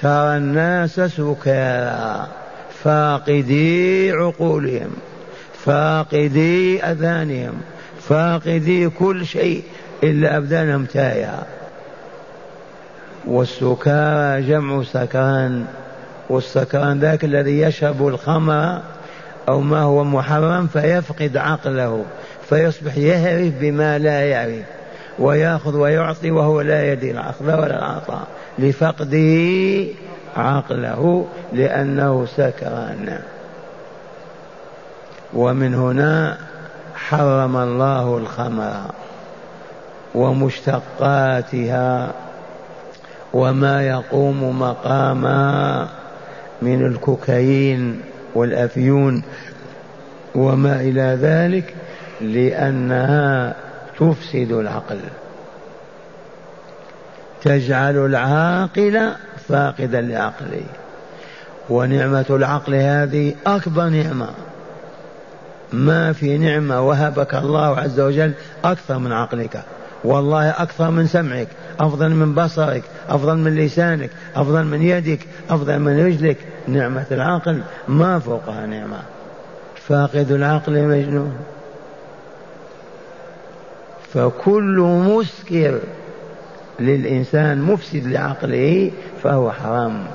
ترى 0.03 0.37
الناس 0.37 1.01
سكارى 1.01 2.27
فاقدي 2.85 4.13
عقولهم. 4.13 4.91
فاقدي 5.65 6.85
أذانهم. 6.85 7.61
فاقدي 8.09 8.89
كل 8.89 9.27
شيء 9.27 9.65
إلا 10.03 10.37
أبدانهم 10.37 10.85
تايا. 10.85 11.39
والسكارى 13.27 14.43
جمع 14.43 14.83
سكران. 14.83 15.67
والسكران 16.29 16.99
ذاك 16.99 17.25
الذي 17.25 17.61
يشرب 17.61 18.09
الخمر 18.09 18.81
أو 19.49 19.61
ما 19.61 19.83
هو 19.83 20.05
محرم 20.05 20.67
فيفقد 20.67 21.37
عقله 21.37 22.05
فيصبح 22.49 22.97
يهرف 22.97 23.53
بما 23.61 23.99
لا 23.99 24.27
يعرف 24.27 24.65
ويأخذ 25.19 25.77
ويعطي 25.77 26.31
وهو 26.31 26.61
لا 26.61 26.93
يدري 26.93 27.11
الأخذ 27.11 27.45
ولا 27.45 27.79
العطاء 27.79 28.27
لفقده 28.59 29.87
عقله 30.37 31.27
لأنه 31.53 32.27
سكران. 32.37 33.19
ومن 35.35 35.75
هنا 35.75 36.39
حرم 36.95 37.57
الله 37.57 38.17
الخمر 38.19 38.91
ومشتقاتها 40.15 42.13
وما 43.33 43.83
يقوم 43.87 44.59
مقامها 44.59 45.89
من 46.63 46.87
الكوكايين 46.87 48.01
والأفيون 48.35 49.23
وما 50.35 50.81
إلى 50.81 51.19
ذلك 51.21 51.75
لأنها 52.21 53.55
تفسد 53.99 54.53
العقل. 54.53 54.99
تجعل 57.45 57.97
العاقل 57.97 59.13
فاقدا 59.49 60.01
لعقله. 60.01 60.63
ونعمة 61.71 62.27
العقل 62.31 62.75
هذه 62.75 63.35
أكبر 63.47 63.89
نعمة. 63.89 64.29
ما 65.73 66.13
في 66.13 66.39
نعمة 66.39 66.81
وهبك 66.81 67.35
الله 67.35 67.81
عز 67.81 68.01
وجل 68.01 68.33
أكثر 68.65 68.99
من 68.99 69.13
عقلك. 69.13 69.63
والله 70.05 70.51
أكثر 70.51 70.91
من 70.91 71.07
سمعك 71.07 71.49
أفضل 71.81 72.11
من 72.11 72.35
بصرك 72.35 72.83
أفضل 73.09 73.37
من 73.37 73.57
لسانك 73.57 74.11
أفضل 74.37 74.65
من 74.65 74.83
يدك 74.83 75.21
أفضل 75.51 75.79
من 75.79 76.07
رجلك. 76.07 76.37
نعمة 76.69 77.07
العقل 77.11 77.63
ما 77.89 78.19
فوقها 78.19 78.67
نعمة. 78.67 78.99
فاقد 79.89 80.33
العقل 80.33 80.83
مجنون. 80.83 81.37
فكل 84.15 84.79
مسكر 85.07 85.81
للإنسان 86.81 87.63
مفسد 87.63 88.07
لعقله 88.07 88.91
فهو 89.23 89.53
حرام. 89.53 90.07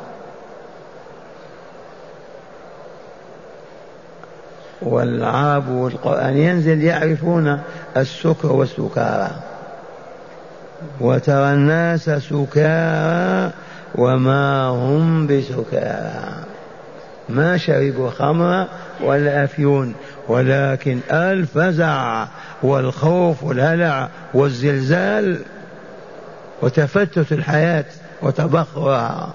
والعرب 4.81 5.69
والقرآن 5.69 6.37
ينزل 6.37 6.83
يعرفون 6.83 7.61
السكر 7.97 8.51
والسكارى. 8.51 9.31
وترى 10.99 11.53
الناس 11.53 12.09
سكارى 12.09 13.51
وما 13.95 14.67
هم 14.67 15.27
بسكارى. 15.27 16.43
ما 17.29 17.57
شربوا 17.57 18.09
خمرا 18.09 18.67
ولا 19.03 19.43
أفيون 19.43 19.93
ولكن 20.27 20.99
الفزع 21.11 22.25
والخوف 22.63 23.43
والهلع 23.43 24.09
والزلزال 24.33 25.39
وتفتت 26.61 27.31
الحياة 27.31 27.85
وتبخرها. 28.21 29.33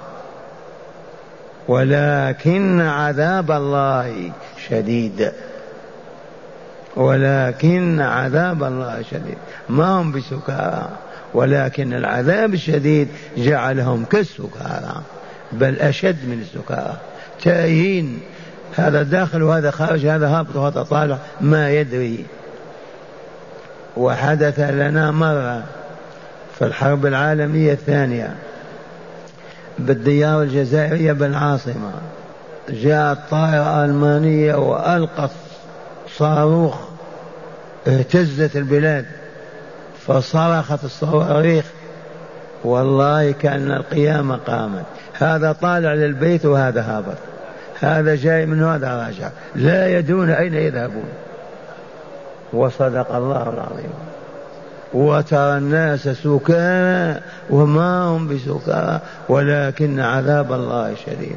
ولكن 1.68 2.80
عذاب 2.80 3.50
الله 3.50 4.32
شديد. 4.68 5.32
ولكن 6.96 8.00
عذاب 8.00 8.64
الله 8.64 9.02
شديد. 9.10 9.38
ما 9.68 10.00
هم 10.00 10.12
بسكارى؟ 10.12 10.88
ولكن 11.34 11.92
العذاب 11.92 12.54
الشديد 12.54 13.08
جعلهم 13.36 14.04
كالسكارى 14.04 15.02
بل 15.52 15.78
أشد 15.78 16.28
من 16.28 16.40
السكارى. 16.40 16.96
تايهين 17.42 18.20
هذا 18.76 19.02
داخل 19.02 19.42
وهذا 19.42 19.70
خارج 19.70 20.06
هذا 20.06 20.28
هابط 20.28 20.56
وهذا 20.56 20.82
طالع 20.82 21.18
ما 21.40 21.70
يدري. 21.70 22.26
وحدث 23.96 24.60
لنا 24.60 25.10
مرة 25.10 25.62
في 26.58 26.64
الحرب 26.64 27.06
العالمية 27.06 27.72
الثانية 27.72 28.34
بالديار 29.78 30.42
الجزائرية 30.42 31.12
بالعاصمة 31.12 31.92
جاءت 32.68 33.18
طائرة 33.30 33.84
ألمانية 33.84 34.54
وألقت 34.54 35.30
صاروخ 36.16 36.76
اهتزت 37.86 38.56
البلاد. 38.56 39.06
فصرخت 40.06 40.84
الصواريخ 40.84 41.64
والله 42.64 43.32
كأن 43.32 43.72
القيامة 43.72 44.36
قامت. 44.36 44.84
هذا 45.12 45.52
طالع 45.52 45.94
للبيت 45.94 46.46
وهذا 46.46 46.82
هابط. 46.82 47.16
هذا 47.80 48.14
جاي 48.14 48.46
من 48.46 48.62
هذا 48.62 49.06
راجع. 49.06 49.30
لا 49.54 49.98
يدرون 49.98 50.30
أين 50.30 50.54
يذهبون. 50.54 51.08
وصدق 52.52 53.14
الله 53.14 53.42
العظيم. 53.42 53.92
وترى 54.94 55.58
الناس 55.58 56.08
سكارى 56.08 57.20
وما 57.50 58.02
هم 58.02 58.28
بسكارى 58.28 59.00
ولكن 59.28 60.00
عذاب 60.00 60.52
الله 60.52 60.94
شديد. 61.06 61.36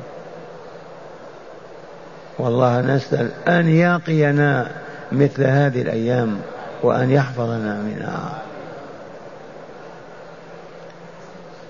والله 2.39 2.82
نسأل 2.82 3.30
أن 3.47 3.69
يقينا 3.69 4.67
مثل 5.12 5.43
هذه 5.43 5.82
الأيام 5.82 6.38
وأن 6.84 7.12
يحفظنا 7.12 7.82
منها. 7.82 8.41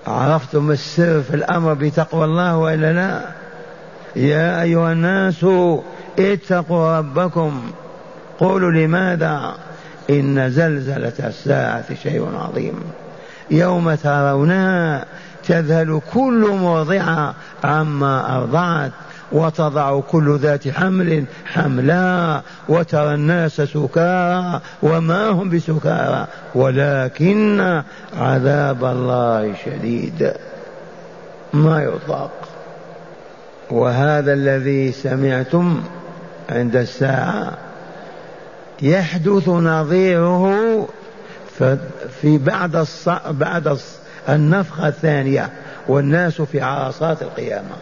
عرفتم 0.06 0.70
السر 0.70 1.22
في 1.22 1.34
الأمر 1.36 1.74
بتقوى 1.74 2.24
الله 2.24 2.56
وإلا 2.56 2.92
لا؟ 2.92 3.20
يا 4.16 4.62
أيها 4.62 4.92
الناس 4.92 5.46
اتقوا 6.18 6.98
ربكم. 6.98 7.62
قولوا 8.38 8.70
لماذا؟ 8.70 9.54
إن 10.10 10.50
زلزلة 10.50 11.12
الساعة 11.18 11.94
شيء 12.02 12.28
عظيم. 12.34 12.80
يوم 13.50 13.94
ترونها 13.94 15.04
تذهل 15.44 16.00
كل 16.14 16.50
مرضعة 16.62 17.34
عما 17.64 18.36
أرضعت. 18.36 18.92
وتضع 19.32 20.00
كل 20.00 20.38
ذات 20.38 20.68
حمل 20.68 21.24
حملا 21.44 22.40
وترى 22.68 23.14
الناس 23.14 23.60
سكارى 23.60 24.60
وما 24.82 25.28
هم 25.28 25.50
بسكارى. 25.50 26.26
ولكن 26.54 27.82
عذاب 28.16 28.84
الله 28.84 29.54
شديد. 29.64 30.32
ما 31.52 31.82
يطاق. 31.82 32.48
وهذا 33.70 34.32
الذي 34.32 34.92
سمعتم 34.92 35.82
عند 36.50 36.76
الساعة. 36.76 37.52
يحدث 38.82 39.48
نظيره 39.48 40.88
في 42.20 42.38
بعد 42.38 42.86
بعد 43.30 43.78
النفخة 44.28 44.88
الثانية. 44.88 45.50
والناس 45.88 46.42
في 46.42 46.60
عرصات 46.60 47.22
القيامة. 47.22 47.76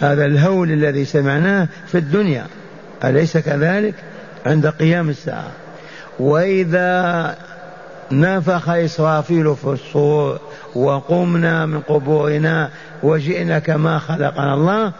هذا 0.00 0.24
الهول 0.24 0.70
الذي 0.70 1.04
سمعناه 1.04 1.68
في 1.86 1.98
الدنيا. 1.98 2.46
أليس 3.04 3.36
كذلك؟ 3.36 3.94
عند 4.46 4.66
قيام 4.66 5.08
الساعة. 5.08 5.50
وإذا 6.18 7.36
نفخ 8.12 8.68
إسرافيل 8.68 9.56
في 9.56 9.64
الصور 9.64 10.38
وقمنا 10.74 11.66
من 11.66 11.80
قبورنا 11.80 12.70
وجئنا 13.02 13.58
كما 13.58 13.98
خلقنا 13.98 14.54
الله 14.54 14.92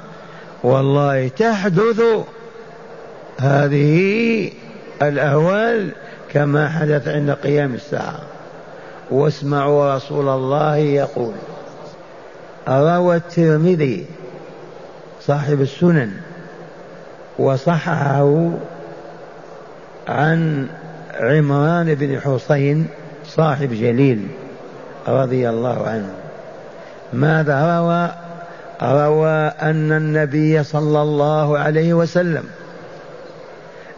والله 0.62 1.28
تحدث 1.28 2.02
هذه 3.40 4.50
الأهوال 5.02 5.90
كما 6.32 6.68
حدث 6.68 7.08
عند 7.08 7.30
قيام 7.30 7.74
الساعة. 7.74 8.20
واسمعوا 9.10 9.94
رسول 9.94 10.28
الله 10.28 10.76
يقول. 10.76 11.34
روى 12.68 13.16
الترمذي 13.16 14.06
صاحب 15.26 15.60
السنن 15.60 16.10
وصححه 17.38 18.50
عن 20.08 20.66
عمران 21.20 21.94
بن 21.94 22.20
حسين 22.20 22.86
صاحب 23.26 23.68
جليل 23.68 24.26
رضي 25.08 25.48
الله 25.48 25.88
عنه. 25.88 26.10
ماذا 27.12 27.78
روى؟ 27.78 28.10
روى 28.82 29.52
أن 29.62 29.92
النبي 29.92 30.62
صلى 30.62 31.02
الله 31.02 31.58
عليه 31.58 31.94
وسلم 31.94 32.44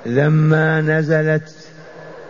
لما 0.07 0.81
نزلت 0.81 1.51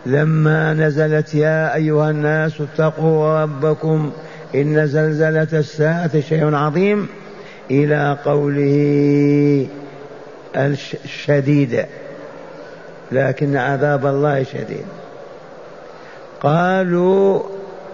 لما 0.05 0.73
نزلت 0.73 1.35
يا 1.35 1.75
أيها 1.75 2.09
الناس 2.09 2.61
اتقوا 2.61 3.43
ربكم 3.43 4.11
إن 4.55 4.87
زلزلة 4.87 5.47
الساعة 5.53 6.19
شيء 6.19 6.55
عظيم. 6.55 7.07
إلى 7.71 8.17
قوله 8.25 9.67
الشديد 10.55 11.85
لكن 13.11 13.57
عذاب 13.57 14.05
الله 14.05 14.43
شديد. 14.43 14.85
قالوا 16.41 17.43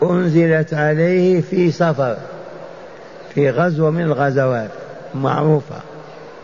أنزلت 0.03 0.73
عليه 0.73 1.41
في 1.41 1.71
سفر 1.71 2.17
في 3.35 3.49
غزوة 3.49 3.89
من 3.89 4.01
الغزوات 4.01 4.69
معروفة. 5.15 5.75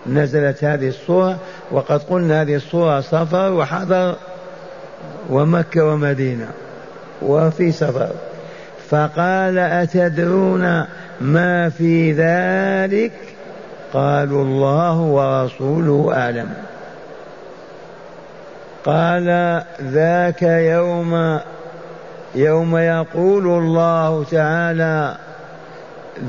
نزلت 0.08 0.64
هذه 0.64 0.88
الصورة 0.88 1.38
وقد 1.72 2.04
قلنا 2.04 2.42
هذه 2.42 2.56
الصورة 2.56 3.02
سفر 3.02 3.54
وحضر 3.54 4.16
ومكة 5.30 5.86
ومدينة 5.86 6.48
وفي 7.22 7.72
سفر. 7.72 8.10
فقال 8.90 9.58
أتدرون 9.58 10.86
ما 11.22 11.70
في 11.70 12.12
ذلك 12.12 13.12
قالوا 13.94 14.44
الله 14.44 15.00
ورسوله 15.00 16.12
أعلم. 16.14 16.50
قال 18.86 19.62
ذاك 19.82 20.42
يوم 20.42 21.40
يوم 22.36 22.78
يقول 22.78 23.48
الله 23.48 24.24
تعالى 24.24 25.16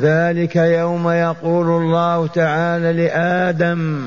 ذلك 0.00 0.56
يوم 0.56 1.08
يقول 1.08 1.82
الله 1.82 2.26
تعالى 2.26 2.92
لآدم 2.92 4.06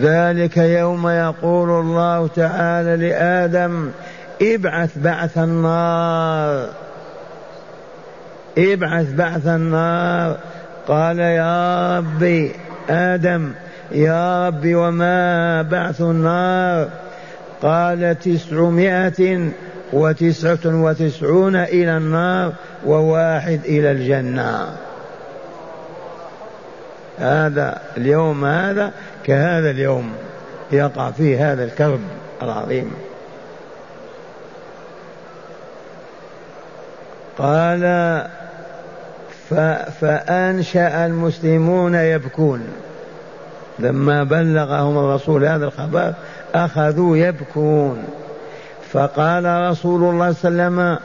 ذلك 0.00 0.56
يوم 0.56 1.08
يقول 1.08 1.70
الله 1.70 2.26
تعالى 2.26 3.08
لآدم 3.08 3.90
ابعث 4.42 4.98
بعث 4.98 5.38
النار. 5.38 6.81
ابعث 8.58 9.12
بعث 9.12 9.46
النار. 9.46 10.36
قال 10.88 11.18
يا 11.18 11.98
ربي 11.98 12.52
آدم 12.90 13.52
يا 13.92 14.48
رب 14.48 14.62
وما 14.66 15.62
بعث 15.62 16.00
النار؟ 16.00 16.88
قال 17.62 18.18
تسعمائة 18.18 19.48
وتسعة 19.92 20.58
وتسعون 20.64 21.56
إلى 21.56 21.96
النار 21.96 22.52
وواحد 22.86 23.60
إلى 23.64 23.90
الجنة. 23.90 24.76
هذا 27.18 27.78
اليوم 27.96 28.44
هذا 28.44 28.92
كهذا 29.24 29.70
اليوم 29.70 30.12
يقع 30.72 31.10
فيه 31.10 31.52
هذا 31.52 31.64
الكرب 31.64 32.00
العظيم. 32.42 32.92
قال 37.38 37.82
فأنشأ 40.00 41.06
المسلمون 41.06 41.94
يبكون. 41.94 42.60
لما 43.78 44.24
بلغهم 44.24 44.98
الرسول 44.98 45.44
هذا 45.44 45.64
الخبر 45.64 46.12
أخذوا 46.54 47.16
يبكون. 47.16 48.04
فقال 48.92 49.70
رسول 49.70 50.04
الله 50.04 50.32
صلى 50.32 50.48
الله 50.48 50.62
عليه 50.62 50.72
وسلم 50.72 50.98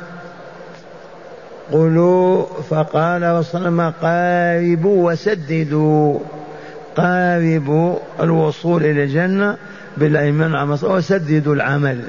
قلوا 1.72 2.46
فقال 2.70 3.24
رسول 3.24 3.68
الله 3.68 3.94
قاربوا 4.02 5.12
وسددوا 5.12 6.20
قاربوا 6.96 7.96
الوصول 8.22 8.86
إلى 8.86 9.04
الجنة 9.04 9.58
بالأيمان 9.98 10.78
وسددوا 10.84 11.56
العمل. 11.56 12.02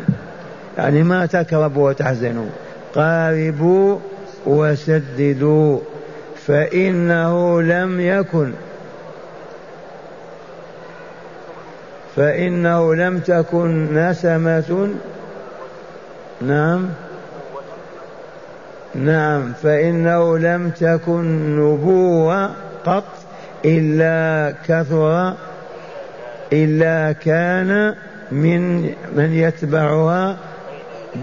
يعني 0.79 1.03
ما 1.03 1.27
تكربوا 1.27 1.88
وتحزنوا. 1.88 2.49
قاربوا 2.95 3.99
وسددوا. 4.47 5.79
فإنه 6.49 7.63
لم 7.63 8.01
يكن 8.01 8.53
فإنه 12.17 12.95
لم 12.95 13.19
تكن 13.19 13.95
نسمة 13.95 14.89
نعم 16.43 16.89
نعم 18.95 19.53
فإنه 19.53 20.39
لم 20.39 20.71
تكن 20.71 21.57
نبوة 21.57 22.51
قط 22.85 23.05
إلا 23.65 24.55
كثر 24.69 25.35
إلا 26.53 27.13
كان 27.13 27.95
من 28.33 28.83
من 29.17 29.33
يتبعها 29.35 30.37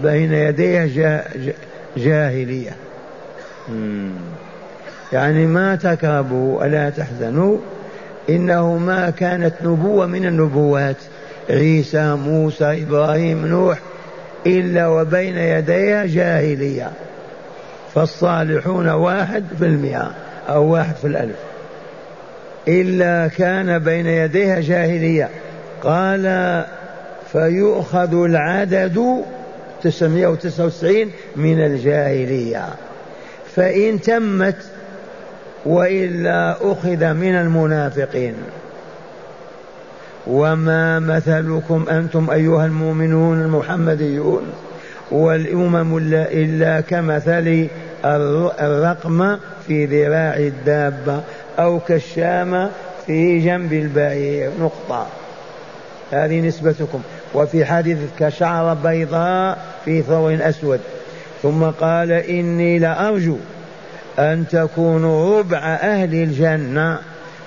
بين 0.02 0.32
يديها 0.32 1.22
جاهلية. 1.96 2.76
يعني 5.12 5.46
ما 5.46 5.76
تكربوا 5.76 6.60
ولا 6.60 6.90
تحزنوا 6.90 7.58
إنه 8.28 8.78
ما 8.78 9.10
كانت 9.10 9.54
نبوة 9.64 10.06
من 10.06 10.26
النبوات. 10.26 10.96
عيسى 11.50 12.14
موسى 12.14 12.82
إبراهيم 12.82 13.46
نوح 13.46 13.78
إلا 14.46 14.88
وبين 14.88 15.36
يديها 15.36 16.06
جاهلية. 16.06 16.90
فالصالحون 17.94 18.88
واحد 18.88 19.44
في 19.58 19.64
المئة 19.64 20.10
أو 20.48 20.72
واحد 20.72 20.94
في 20.94 21.06
الألف. 21.06 21.36
إلا 22.68 23.28
كان 23.28 23.78
بين 23.78 24.06
يديها 24.06 24.60
جاهلية. 24.60 25.28
قال 25.82 26.64
فيؤخذ 27.32 28.14
العدد 28.14 29.24
999 29.82 31.10
من 31.36 31.60
الجاهلية. 31.60 32.64
فإن 33.54 34.00
تمت 34.00 34.56
وإلا 35.66 36.56
أخذ 36.72 37.12
من 37.12 37.34
المنافقين. 37.34 38.34
وما 40.26 40.98
مثلكم 40.98 41.86
أنتم 41.90 42.30
أيها 42.30 42.66
المؤمنون 42.66 43.42
المحمديون 43.42 44.42
والأمم 45.10 45.98
إلا 46.12 46.80
كمثل 46.80 47.68
الرقم 48.60 49.36
في 49.66 49.86
ذراع 49.86 50.36
الدابة 50.36 51.20
أو 51.58 51.80
كالشامه 51.80 52.70
في 53.06 53.38
جنب 53.38 53.72
البعير. 53.72 54.50
نقطة. 54.60 55.06
هذه 56.12 56.40
نسبتكم. 56.40 57.00
وفي 57.34 57.64
حديث 57.64 57.98
كشعر 58.18 58.74
بيضاء 58.74 59.58
في 59.84 60.02
ثور 60.02 60.38
أسود. 60.40 60.80
ثم 61.42 61.64
قال 61.64 62.12
إني 62.12 62.78
لأرجو 62.78 63.36
أن 64.18 64.44
تكونوا 64.50 65.38
ربع 65.38 65.58
أهل 65.58 66.14
الجنة. 66.14 66.98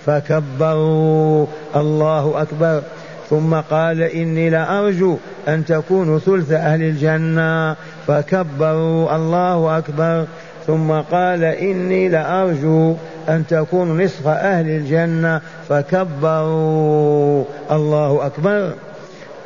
فكبروا. 0.05 1.45
الله 1.75 2.41
أكبر. 2.41 2.82
ثم 3.29 3.55
قال 3.55 4.01
إني 4.01 4.49
لأرجو 4.49 5.17
أن 5.47 5.65
تكونوا 5.65 6.19
ثلث 6.19 6.51
أهل 6.51 6.82
الجنة. 6.82 7.75
فكبروا. 8.08 9.15
الله 9.15 9.77
أكبر. 9.77 10.25
ثم 10.67 10.91
قال 10.91 11.43
إني 11.43 12.10
لأرجو 12.10 12.95
أن 13.29 13.43
تكونوا 13.49 14.03
نصف 14.03 14.27
أهل 14.27 14.69
الجنة. 14.69 15.41
فكبروا. 15.69 17.43
الله 17.71 18.25
أكبر. 18.25 18.73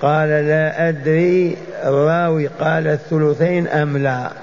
قال 0.01 0.29
لا 0.29 0.89
أدري 0.89 1.57
الراوي 1.83 2.47
قال 2.47 2.88
الثلثين 2.88 3.67
أم 3.67 3.97
لا. 3.97 4.42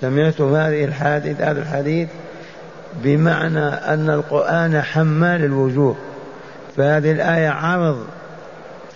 سمعتم 0.00 0.54
هذه 0.54 0.84
الحادث 0.84 1.40
هذا 1.40 1.62
الحديث 1.62 2.08
بمعنى 3.02 3.66
أن 3.68 4.10
القرآن 4.10 4.82
حمال 4.82 5.44
الوجوه. 5.44 5.96
فهذه 6.76 7.12
الآية 7.12 7.48
عرض 7.48 8.06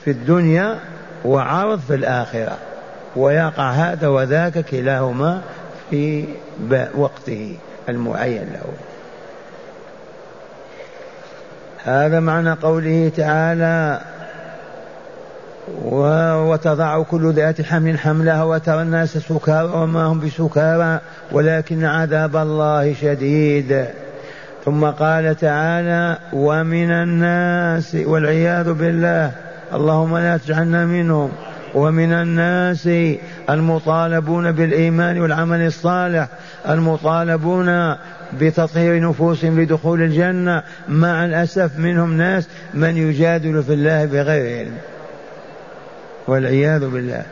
في 0.05 0.11
الدنيا 0.11 0.79
وعرض 1.25 1.81
في 1.81 1.95
الآخرة 1.95 2.59
ويقع 3.17 3.71
هذا 3.71 4.09
وذاك 4.09 4.59
كلاهما 4.59 5.43
في 5.91 6.25
وقته 6.95 7.57
المعين 7.89 8.47
له. 8.53 8.73
هذا 11.85 12.21
معنى 12.21 12.53
قوله 12.53 13.13
تعالى 13.17 14.01
وتضع 15.85 17.03
كل 17.03 17.33
ذات 17.33 17.63
حمل 17.63 17.99
حملها 17.99 18.45
وترى 18.45 18.83
الناس 18.83 19.19
سكارى 19.19 19.71
وما 19.75 20.05
هم 20.05 20.21
بسكارى 20.21 21.01
ولكن 21.33 21.85
عذاب 21.85 22.37
الله 22.37 22.95
شديد. 22.95 23.87
ثم 24.65 24.85
قال 24.85 25.37
تعالى 25.37 26.19
ومن 26.33 26.91
الناس 26.91 27.95
والعياذ 27.95 28.73
بالله 28.73 29.31
اللهم 29.75 30.17
لا 30.17 30.37
تجعلنا 30.37 30.87
منهم. 30.87 31.31
ومن 31.75 32.13
الناس 32.13 32.89
المطالبون 33.51 34.53
بالإيمان 34.53 35.21
والعمل 35.21 35.67
الصالح 35.67 36.29
المطالبون 36.69 37.97
بتطهير 38.41 39.09
نفوسهم 39.09 39.61
لدخول 39.61 40.03
الجنة. 40.03 40.63
مع 40.89 41.25
الأسف 41.25 41.79
منهم 41.79 42.17
ناس 42.17 42.49
من 42.75 42.97
يجادل 42.97 43.63
في 43.63 43.73
الله 43.73 44.05
بغير 44.05 44.59
علم. 44.59 44.75
والعياذ 46.27 46.87
بالله. 46.89 47.23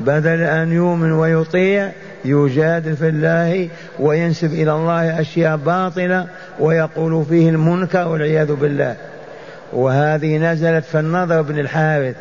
بدل 0.00 0.42
أن 0.42 0.72
يؤمن 0.72 1.12
ويطيع 1.12 1.90
يجادل 2.24 2.96
في 2.96 3.08
الله 3.08 3.68
وينسب 3.98 4.52
إلى 4.52 4.72
الله 4.72 5.20
أشياء 5.20 5.56
باطلة 5.56 6.26
ويقول 6.60 7.24
فيه 7.24 7.48
المنكر 7.48 8.08
والعياذ 8.08 8.52
بالله. 8.54 8.96
وهذه 9.72 10.38
نزلت 10.38 10.84
في 10.84 10.98
النضر 10.98 11.42
بن 11.42 11.58
الحارث. 11.58 12.16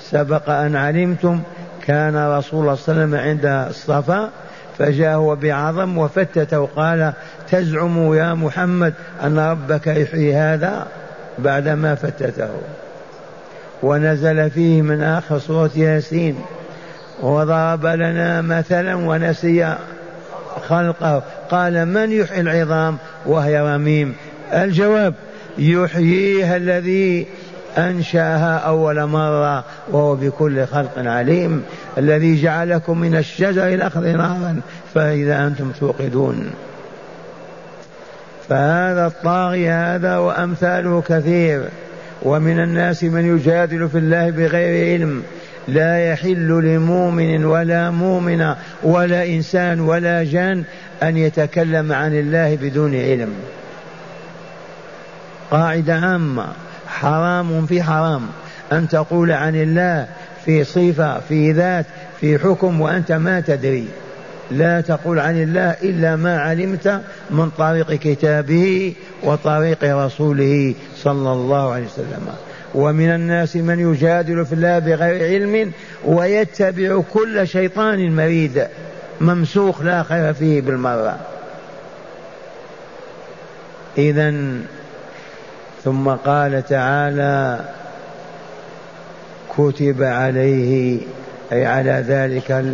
سبق 0.00 0.50
أن 0.50 0.76
علمتم 0.76 1.40
كان 1.86 2.16
رسول 2.16 2.60
الله 2.60 2.74
صلى 2.74 2.92
الله 2.92 3.02
عليه 3.02 3.14
وسلم 3.14 3.14
عند 3.14 3.66
الصفا 3.70 4.30
فجاء 4.78 5.34
بعظم 5.34 5.98
وفتته 5.98 6.60
وقال 6.60 7.12
تزعم 7.50 8.14
يا 8.14 8.34
محمد 8.34 8.94
أن 9.24 9.38
ربك 9.38 9.86
يحيي 9.86 10.34
هذا 10.34 10.86
بعدما 11.38 11.94
فتته. 11.94 12.48
ونزل 13.82 14.50
فيه 14.50 14.82
من 14.82 15.02
آخر 15.02 15.38
سورة 15.38 15.70
ياسين 15.76 16.36
وضرب 17.22 17.86
لنا 17.86 18.40
مثلا 18.40 18.94
ونسي 18.94 19.76
خلقه. 20.68 21.22
قال 21.50 21.86
من 21.86 22.12
يحيي 22.12 22.40
العظام 22.40 22.98
وهي 23.26 23.60
رميم؟ 23.60 24.14
الجواب 24.52 25.14
يحييها 25.58 26.56
الذي 26.56 27.26
أنشأها 27.78 28.56
أول 28.58 29.06
مرة 29.06 29.64
وهو 29.90 30.14
بكل 30.14 30.66
خلق 30.66 30.92
عليم 30.96 31.62
الذي 31.98 32.42
جعلكم 32.42 32.98
من 32.98 33.16
الشجر 33.16 33.68
الأخضر 33.68 34.12
نارا 34.12 34.60
فإذا 34.94 35.46
أنتم 35.46 35.72
توقدون. 35.80 36.50
فهذا 38.48 39.06
الطاغي 39.06 39.70
هذا 39.70 40.16
وأمثاله 40.16 41.02
كثير. 41.08 41.62
ومن 42.22 42.60
الناس 42.60 43.04
من 43.04 43.36
يجادل 43.36 43.88
في 43.88 43.98
الله 43.98 44.30
بغير 44.30 44.94
علم 44.94 45.22
لا 45.68 46.10
يحل 46.10 46.48
لمؤمن 46.48 47.44
ولا 47.44 47.90
مؤمنة 47.90 48.56
ولا 48.82 49.26
إنسان 49.26 49.80
ولا 49.80 50.24
جان 50.24 50.64
أن 51.02 51.16
يتكلم 51.16 51.92
عن 51.92 52.18
الله 52.18 52.58
بدون 52.62 52.94
علم. 52.94 53.32
قاعدة 55.50 55.94
عامة. 55.94 56.46
حرام 56.86 57.66
في 57.66 57.82
حرام. 57.82 58.22
أن 58.72 58.88
تقول 58.88 59.32
عن 59.32 59.56
الله 59.56 60.06
في 60.44 60.64
صفة 60.64 61.20
في 61.20 61.52
ذات 61.52 61.86
في 62.20 62.38
حكم 62.38 62.80
وأنت 62.80 63.12
ما 63.12 63.40
تدري. 63.40 63.88
لا 64.50 64.80
تقول 64.80 65.18
عن 65.18 65.42
الله 65.42 65.70
إلا 65.70 66.16
ما 66.16 66.40
علمت 66.40 67.00
من 67.30 67.50
طريق 67.50 67.92
كتابه 67.92 68.94
وطريق 69.22 69.84
رسوله 69.84 70.74
صلى 70.96 71.32
الله 71.32 71.72
عليه 71.72 71.86
وسلم. 71.86 72.28
ومن 72.74 73.10
الناس 73.10 73.56
من 73.56 73.92
يجادل 73.92 74.46
في 74.46 74.52
الله 74.52 74.78
بغير 74.78 75.24
علم 75.24 75.72
ويتبع 76.04 77.02
كل 77.12 77.48
شيطان 77.48 78.16
مريد 78.16 78.66
ممسوخ 79.20 79.82
لا 79.82 80.02
خير 80.02 80.32
فيه 80.32 80.60
بالمرة. 80.60 81.18
إذا 83.98 84.34
ثم 85.84 86.08
قال 86.08 86.66
تعالى 86.66 87.60
كتب 89.56 90.02
عليه 90.02 91.00
أي 91.52 91.66
على 91.66 92.04
ذلك 92.08 92.64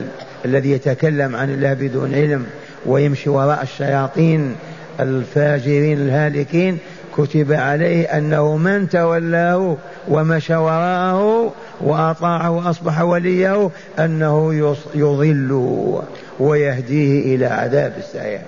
الذي 0.45 0.71
يتكلم 0.71 1.37
عن 1.37 1.51
الله 1.51 1.73
بدون 1.73 2.15
علم 2.15 2.47
ويمشي 2.87 3.31
وراء 3.31 3.63
الشياطين 3.63 4.57
الفاجرين 5.01 5.99
الهالكين 5.99 6.79
كتب 7.17 7.53
عليه 7.53 8.05
أنه 8.05 8.57
من 8.57 8.89
تولاه 8.89 9.77
ومشى 10.09 10.55
وراءه 10.57 11.53
وأطاعه 11.81 12.51
وأصبح 12.51 13.01
وليه 13.01 13.71
أنه 13.99 14.55
يضله 14.95 16.03
ويهديه 16.41 17.37
إلى 17.37 17.47
عذاب 17.47 17.93
السعير. 17.99 18.41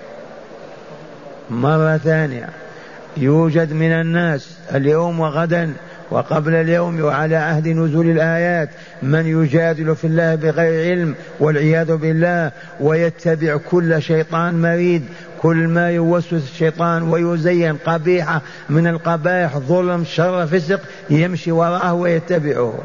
مرة 1.50 1.96
ثانية 1.96 2.48
يوجد 3.16 3.72
من 3.72 3.92
الناس 3.92 4.56
اليوم 4.74 5.20
وغدا 5.20 5.72
وقبل 6.10 6.54
اليوم 6.54 7.00
وعلى 7.00 7.36
عهد 7.36 7.68
نزول 7.68 8.10
الآيات 8.10 8.68
من 9.02 9.26
يجادل 9.26 9.96
في 9.96 10.06
الله 10.06 10.34
بغير 10.34 10.90
علم 10.90 11.14
والعياذ 11.40 11.96
بالله 11.96 12.52
ويتبع 12.80 13.56
كل 13.56 14.02
شيطان 14.02 14.62
مريد 14.62 15.02
كل 15.42 15.68
ما 15.68 15.90
يوسوس 15.90 16.42
الشيطان 16.42 17.02
ويزين 17.02 17.76
قبيحة 17.76 18.42
من 18.70 18.86
القبائح 18.86 19.58
ظلم 19.58 20.04
شر 20.04 20.46
فسق 20.46 20.80
يمشي 21.10 21.52
وراءه 21.52 21.92
ويتبعه. 21.92 22.78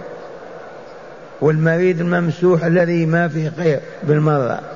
والمريد 1.41 2.01
الممسوح 2.01 2.63
الذي 2.63 3.05
ما 3.05 3.27
فيه 3.27 3.51
خير 3.57 3.79
بالمرة. 4.03 4.70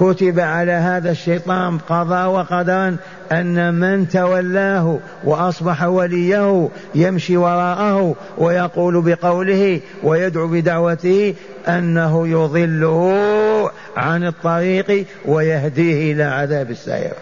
كتب 0.00 0.40
على 0.40 0.72
هذا 0.72 1.10
الشيطان 1.10 1.78
قضاء 1.78 2.30
وقدرا 2.30 2.96
أن 3.32 3.74
من 3.74 4.08
تولاه 4.08 4.98
وأصبح 5.24 5.82
وليه 5.82 6.68
يمشي 6.94 7.36
وراءه 7.36 8.14
ويقول 8.38 9.02
بقوله 9.02 9.80
ويدعو 10.02 10.46
بدعوته 10.48 11.34
أنه 11.68 12.28
يضله 12.28 13.70
عن 13.96 14.26
الطريق 14.26 15.06
ويهديه 15.26 16.12
إلى 16.12 16.22
عذاب 16.22 16.70
السعير. 16.70 17.14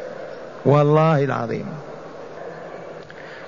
والله 0.65 1.25
العظيم. 1.25 1.67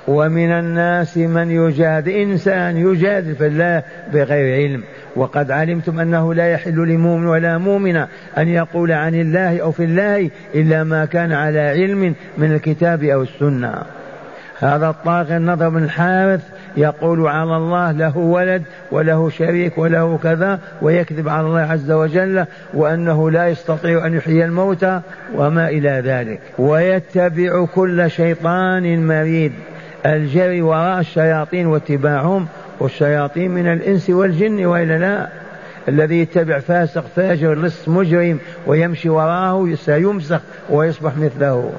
ومن 0.08 0.50
الناس 0.50 1.16
من 1.16 1.50
يجادل 1.50 2.12
إنسان 2.12 2.76
يجادل 2.76 3.36
في 3.36 3.46
الله 3.46 3.82
بغير 4.12 4.54
علم. 4.54 4.82
وقد 5.16 5.50
علمتم 5.50 6.00
أنه 6.00 6.34
لا 6.34 6.50
يحل 6.50 6.88
لمؤمن 6.88 7.26
ولا 7.26 7.58
مؤمنة 7.58 8.08
أن 8.38 8.48
يقول 8.48 8.92
عن 8.92 9.14
الله 9.14 9.62
أو 9.62 9.72
في 9.72 9.84
الله 9.84 10.30
إلا 10.54 10.84
ما 10.84 11.04
كان 11.04 11.32
على 11.32 11.60
علم 11.60 12.14
من 12.38 12.52
الكتاب 12.52 13.04
أو 13.04 13.22
السنة. 13.22 13.82
هذا 14.58 14.88
الطاغي 14.88 15.36
النضر 15.36 15.68
بن 15.68 15.84
الحارث 15.84 16.42
يقول 16.76 17.26
على 17.26 17.56
الله 17.56 17.92
له 17.92 18.16
ولد 18.16 18.62
وله 18.92 19.30
شريك 19.30 19.78
وله 19.78 20.18
كذا 20.22 20.58
ويكذب 20.82 21.28
على 21.28 21.46
الله 21.46 21.60
عز 21.60 21.90
وجل 21.90 22.44
وأنه 22.74 23.30
لا 23.30 23.48
يستطيع 23.48 24.06
أن 24.06 24.14
يحيي 24.14 24.44
الموتى 24.44 25.00
وما 25.34 25.68
إلى 25.68 26.02
ذلك. 26.04 26.40
ويتبع 26.58 27.64
كل 27.74 28.10
شيطان 28.10 29.06
مريد. 29.06 29.52
الجري 30.06 30.62
وراء 30.62 31.00
الشياطين 31.00 31.66
واتباعهم 31.66 32.46
والشياطين 32.80 33.50
من 33.50 33.66
الإنس 33.66 34.10
والجن 34.10 34.66
وإلا 34.66 34.98
لا. 34.98 35.28
الذي 35.88 36.20
يتبع 36.20 36.58
فاسق 36.58 37.04
فاجر 37.16 37.54
لص 37.54 37.88
مجرم 37.88 38.38
ويمشي 38.66 39.08
وراءه 39.08 39.74
سيمسخ 39.74 40.40
ويصبح 40.70 41.16
مثله. 41.16 41.72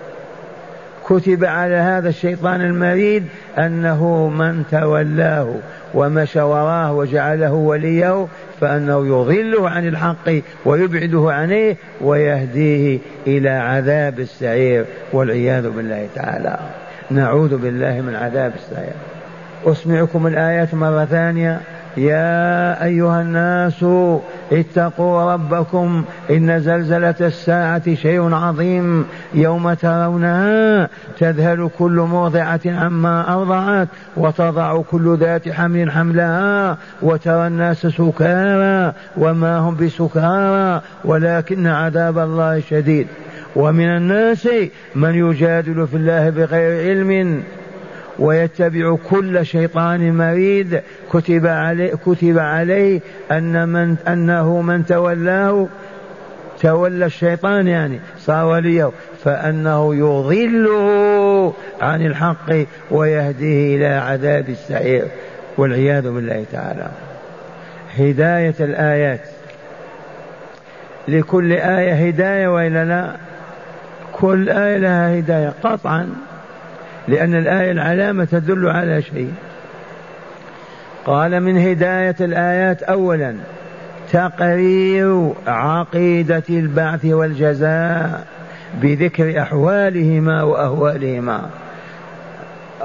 كتب 1.06 1.46
على 1.46 1.76
هذا 1.76 2.10
الشيطان 2.10 2.62
المريد 2.62 3.24
أنه 3.58 4.30
من 4.30 4.64
تولاه 4.72 5.56
ومشى 5.94 6.42
وراه 6.42 6.94
وجعله 6.94 7.54
وليه 7.54 8.28
فأنه 8.62 9.08
يضله 9.08 9.70
عن 9.70 9.88
الحق 9.88 10.30
ويبعده 10.66 11.32
عنه 11.32 11.76
ويهديه 12.02 13.00
إلى 13.28 13.50
عذاب 13.50 14.20
السعير 14.20 14.86
والعياذ 15.14 15.70
بالله 15.70 16.08
تعالى. 16.16 16.85
نعوذ 17.12 17.58
بالله 17.58 18.02
من 18.02 18.16
عذاب 18.16 18.54
السعير 18.56 18.94
أسمعكم 19.66 20.28
الآيات 20.28 20.74
مرة 20.76 21.06
ثانية. 21.06 21.60
يا 21.98 22.84
أيها 22.84 23.22
الناس 23.22 23.86
اتقوا 24.52 25.34
ربكم 25.34 26.04
إن 26.30 26.60
زلزلة 26.60 27.16
الساعة 27.22 27.96
شيء 27.96 28.34
عظيم 28.34 29.06
يوم 29.34 29.74
ترونها 29.74 30.90
تذهل 31.20 31.70
كل 31.80 31.92
مرضعة 31.92 32.62
عما 32.66 33.34
أرضعت 33.34 33.88
وتضع 34.18 34.82
كل 34.82 35.18
ذات 35.18 35.50
حمل 35.50 35.92
حملها 35.92 36.78
وترى 37.02 37.48
الناس 37.48 37.88
سكارى 37.88 38.94
وما 39.18 39.58
هم 39.58 39.76
بسكارى 39.76 40.82
ولكن 41.06 41.68
عذاب 41.68 42.18
الله 42.18 42.60
شديد. 42.60 43.08
ومن 43.56 43.86
الناس 43.86 44.50
من 44.96 45.16
يجادل 45.16 45.88
في 45.88 45.98
الله 45.98 46.30
بغير 46.30 46.90
علم 46.90 47.44
ويتبع 48.20 48.96
كل 49.10 49.46
شيطان 49.46 50.18
مريد. 50.18 50.82
كتب 51.12 51.48
عليه 51.48 51.94
كتب 51.94 52.40
عليه 52.40 53.00
أن 53.32 53.70
من 53.70 53.96
أنه 54.08 54.62
من 54.62 54.86
تولاه 54.86 55.68
تولى 56.62 57.06
الشيطان 57.06 57.68
يعني 57.68 58.00
صار 58.20 58.46
وليه 58.46 58.92
فأنه 59.24 59.96
يضله 59.96 61.54
عن 61.82 62.06
الحق 62.06 62.66
ويهديه 62.92 63.78
إلى 63.78 63.88
عذاب 63.88 64.50
السعير. 64.50 65.06
والعياذ 65.58 66.12
بالله 66.12 66.46
تعالى. 66.52 66.88
هداية 67.98 68.56
الآيات. 68.60 69.22
لكل 71.08 71.52
آية 71.52 72.08
هداية 72.08 72.48
وإلا 72.48 72.86
لا؟ 72.86 73.16
كل 74.22 74.50
آية 74.50 74.78
لها 74.78 75.20
هداية 75.20 75.54
قطعا 75.64 76.10
لأن 77.08 77.36
الآية 77.36 77.72
العلامة 77.72 78.26
تدل 78.26 78.70
على 78.70 79.02
شيء. 79.02 79.34
قال 81.06 81.42
من 81.42 81.58
هداية 81.58 82.16
الآيات 82.22 82.84
أولا 82.84 83.36
تقرير 84.12 85.34
عقيدة 85.48 86.44
البعث 86.50 87.06
والجزاء 87.06 88.28
بذكر 88.82 89.42
أحوالهما 89.42 90.44
وأهوالهما. 90.44 91.50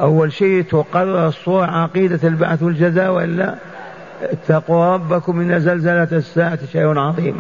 أول 0.01 0.33
شيء 0.33 0.63
تقرر 0.63 1.29
الصور 1.29 1.71
عقيدة 1.71 2.29
البعث 2.29 2.63
والجزاء 2.63 3.13
وإلا 3.13 3.55
اتقوا 4.23 4.95
ربكم 4.95 5.41
إن 5.41 5.61
زلزلة 5.61 6.09
الساعة 6.13 6.59
شيء 6.73 6.99
عظيم. 6.99 7.37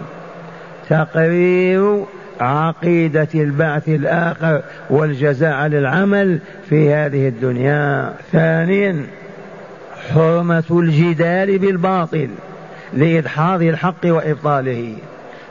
تقرير 0.88 2.04
عقيدة 2.40 3.28
البعث 3.34 3.88
الآخر 3.88 4.62
والجزاء 4.90 5.52
على 5.52 5.78
العمل 5.78 6.38
في 6.68 6.94
هذه 6.94 7.28
الدنيا. 7.28 8.12
ثانيا 8.32 9.06
حرمة 10.14 10.64
الجدال 10.70 11.58
بالباطل 11.58 12.28
لإدحاض 12.92 13.62
الحق 13.62 14.04
وإبطاله. 14.04 14.96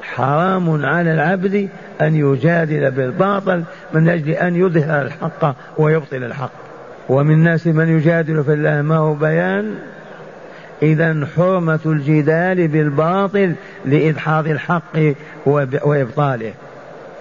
حرام 0.02 0.86
على 0.86 1.14
العبد 1.14 1.70
أن 2.02 2.16
يجادل 2.16 2.92
بالباطل 2.92 3.64
من 3.94 4.10
أجل 4.10 4.30
أن 4.30 4.56
يظهر 4.56 5.02
الحق 5.02 5.56
ويبطل 5.78 6.24
الحق. 6.24 6.52
ومن 7.10 7.34
الناس 7.34 7.68
من 7.68 7.98
يجادل 7.98 8.44
في 8.44 8.54
الله 8.54 8.82
ما 8.82 8.98
هو 8.98 9.14
بيان؟ 9.14 9.76
إذا 10.82 11.28
حرمة 11.36 11.80
الجدال 11.86 12.68
بالباطل 12.68 13.54
لإدحاض 13.86 14.48
الحق 14.48 15.00
وإبطاله. 15.46 16.54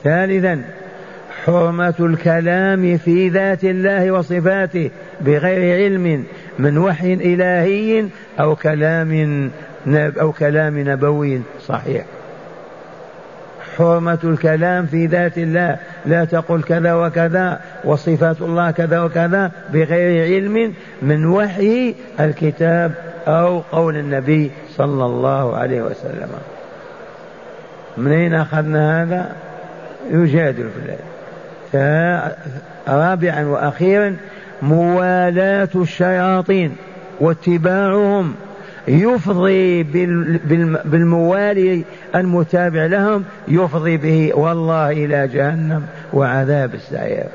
ثالثا 0.04 0.62
حرمة 1.44 1.94
الكلام 2.00 2.98
في 2.98 3.28
ذات 3.28 3.64
الله 3.64 4.10
وصفاته 4.12 4.90
بغير 5.20 5.76
علم 5.76 6.24
من 6.58 6.78
وحي 6.78 7.12
إلهي 7.14 8.06
أو 8.40 8.56
كلام 8.56 9.50
أو 10.20 10.32
كلام 10.32 10.78
نبوي 10.78 11.40
صحيح. 11.66 12.04
حرمة 13.76 14.18
الكلام 14.24 14.86
في 14.86 15.06
ذات 15.06 15.38
الله 15.38 15.76
لا 16.06 16.24
تقل 16.24 16.62
كذا 16.62 16.94
وكذا 16.94 17.60
وصفات 17.84 18.40
الله 18.40 18.70
كذا 18.70 19.00
وكذا 19.00 19.52
بغير 19.72 20.24
علم 20.24 20.74
من 21.02 21.26
وحي 21.26 21.94
الكتاب 22.20 22.94
أو 23.26 23.58
قول 23.58 23.96
النبي 23.96 24.50
صلى 24.76 25.04
الله 25.04 25.56
عليه 25.56 25.82
وسلم. 25.82 26.28
من 27.96 28.12
أين 28.12 28.34
أخذنا 28.34 29.02
هذا؟ 29.02 29.32
يجادل 30.10 30.70
في 30.70 30.96
الله 31.74 32.32
رابعا 32.88 33.44
وأخيرا 33.44 34.16
موالاة 34.62 35.68
الشياطين 35.74 36.76
واتباعهم. 37.20 38.34
يفضي 38.88 39.82
بالموالي 40.84 41.84
المتابع 42.14 42.86
لهم 42.86 43.24
يفضي 43.48 43.96
به 43.96 44.32
والله 44.34 44.90
إلى 44.90 45.28
جهنم 45.28 45.82
وعذاب 46.12 46.74
السعير. 46.74 47.26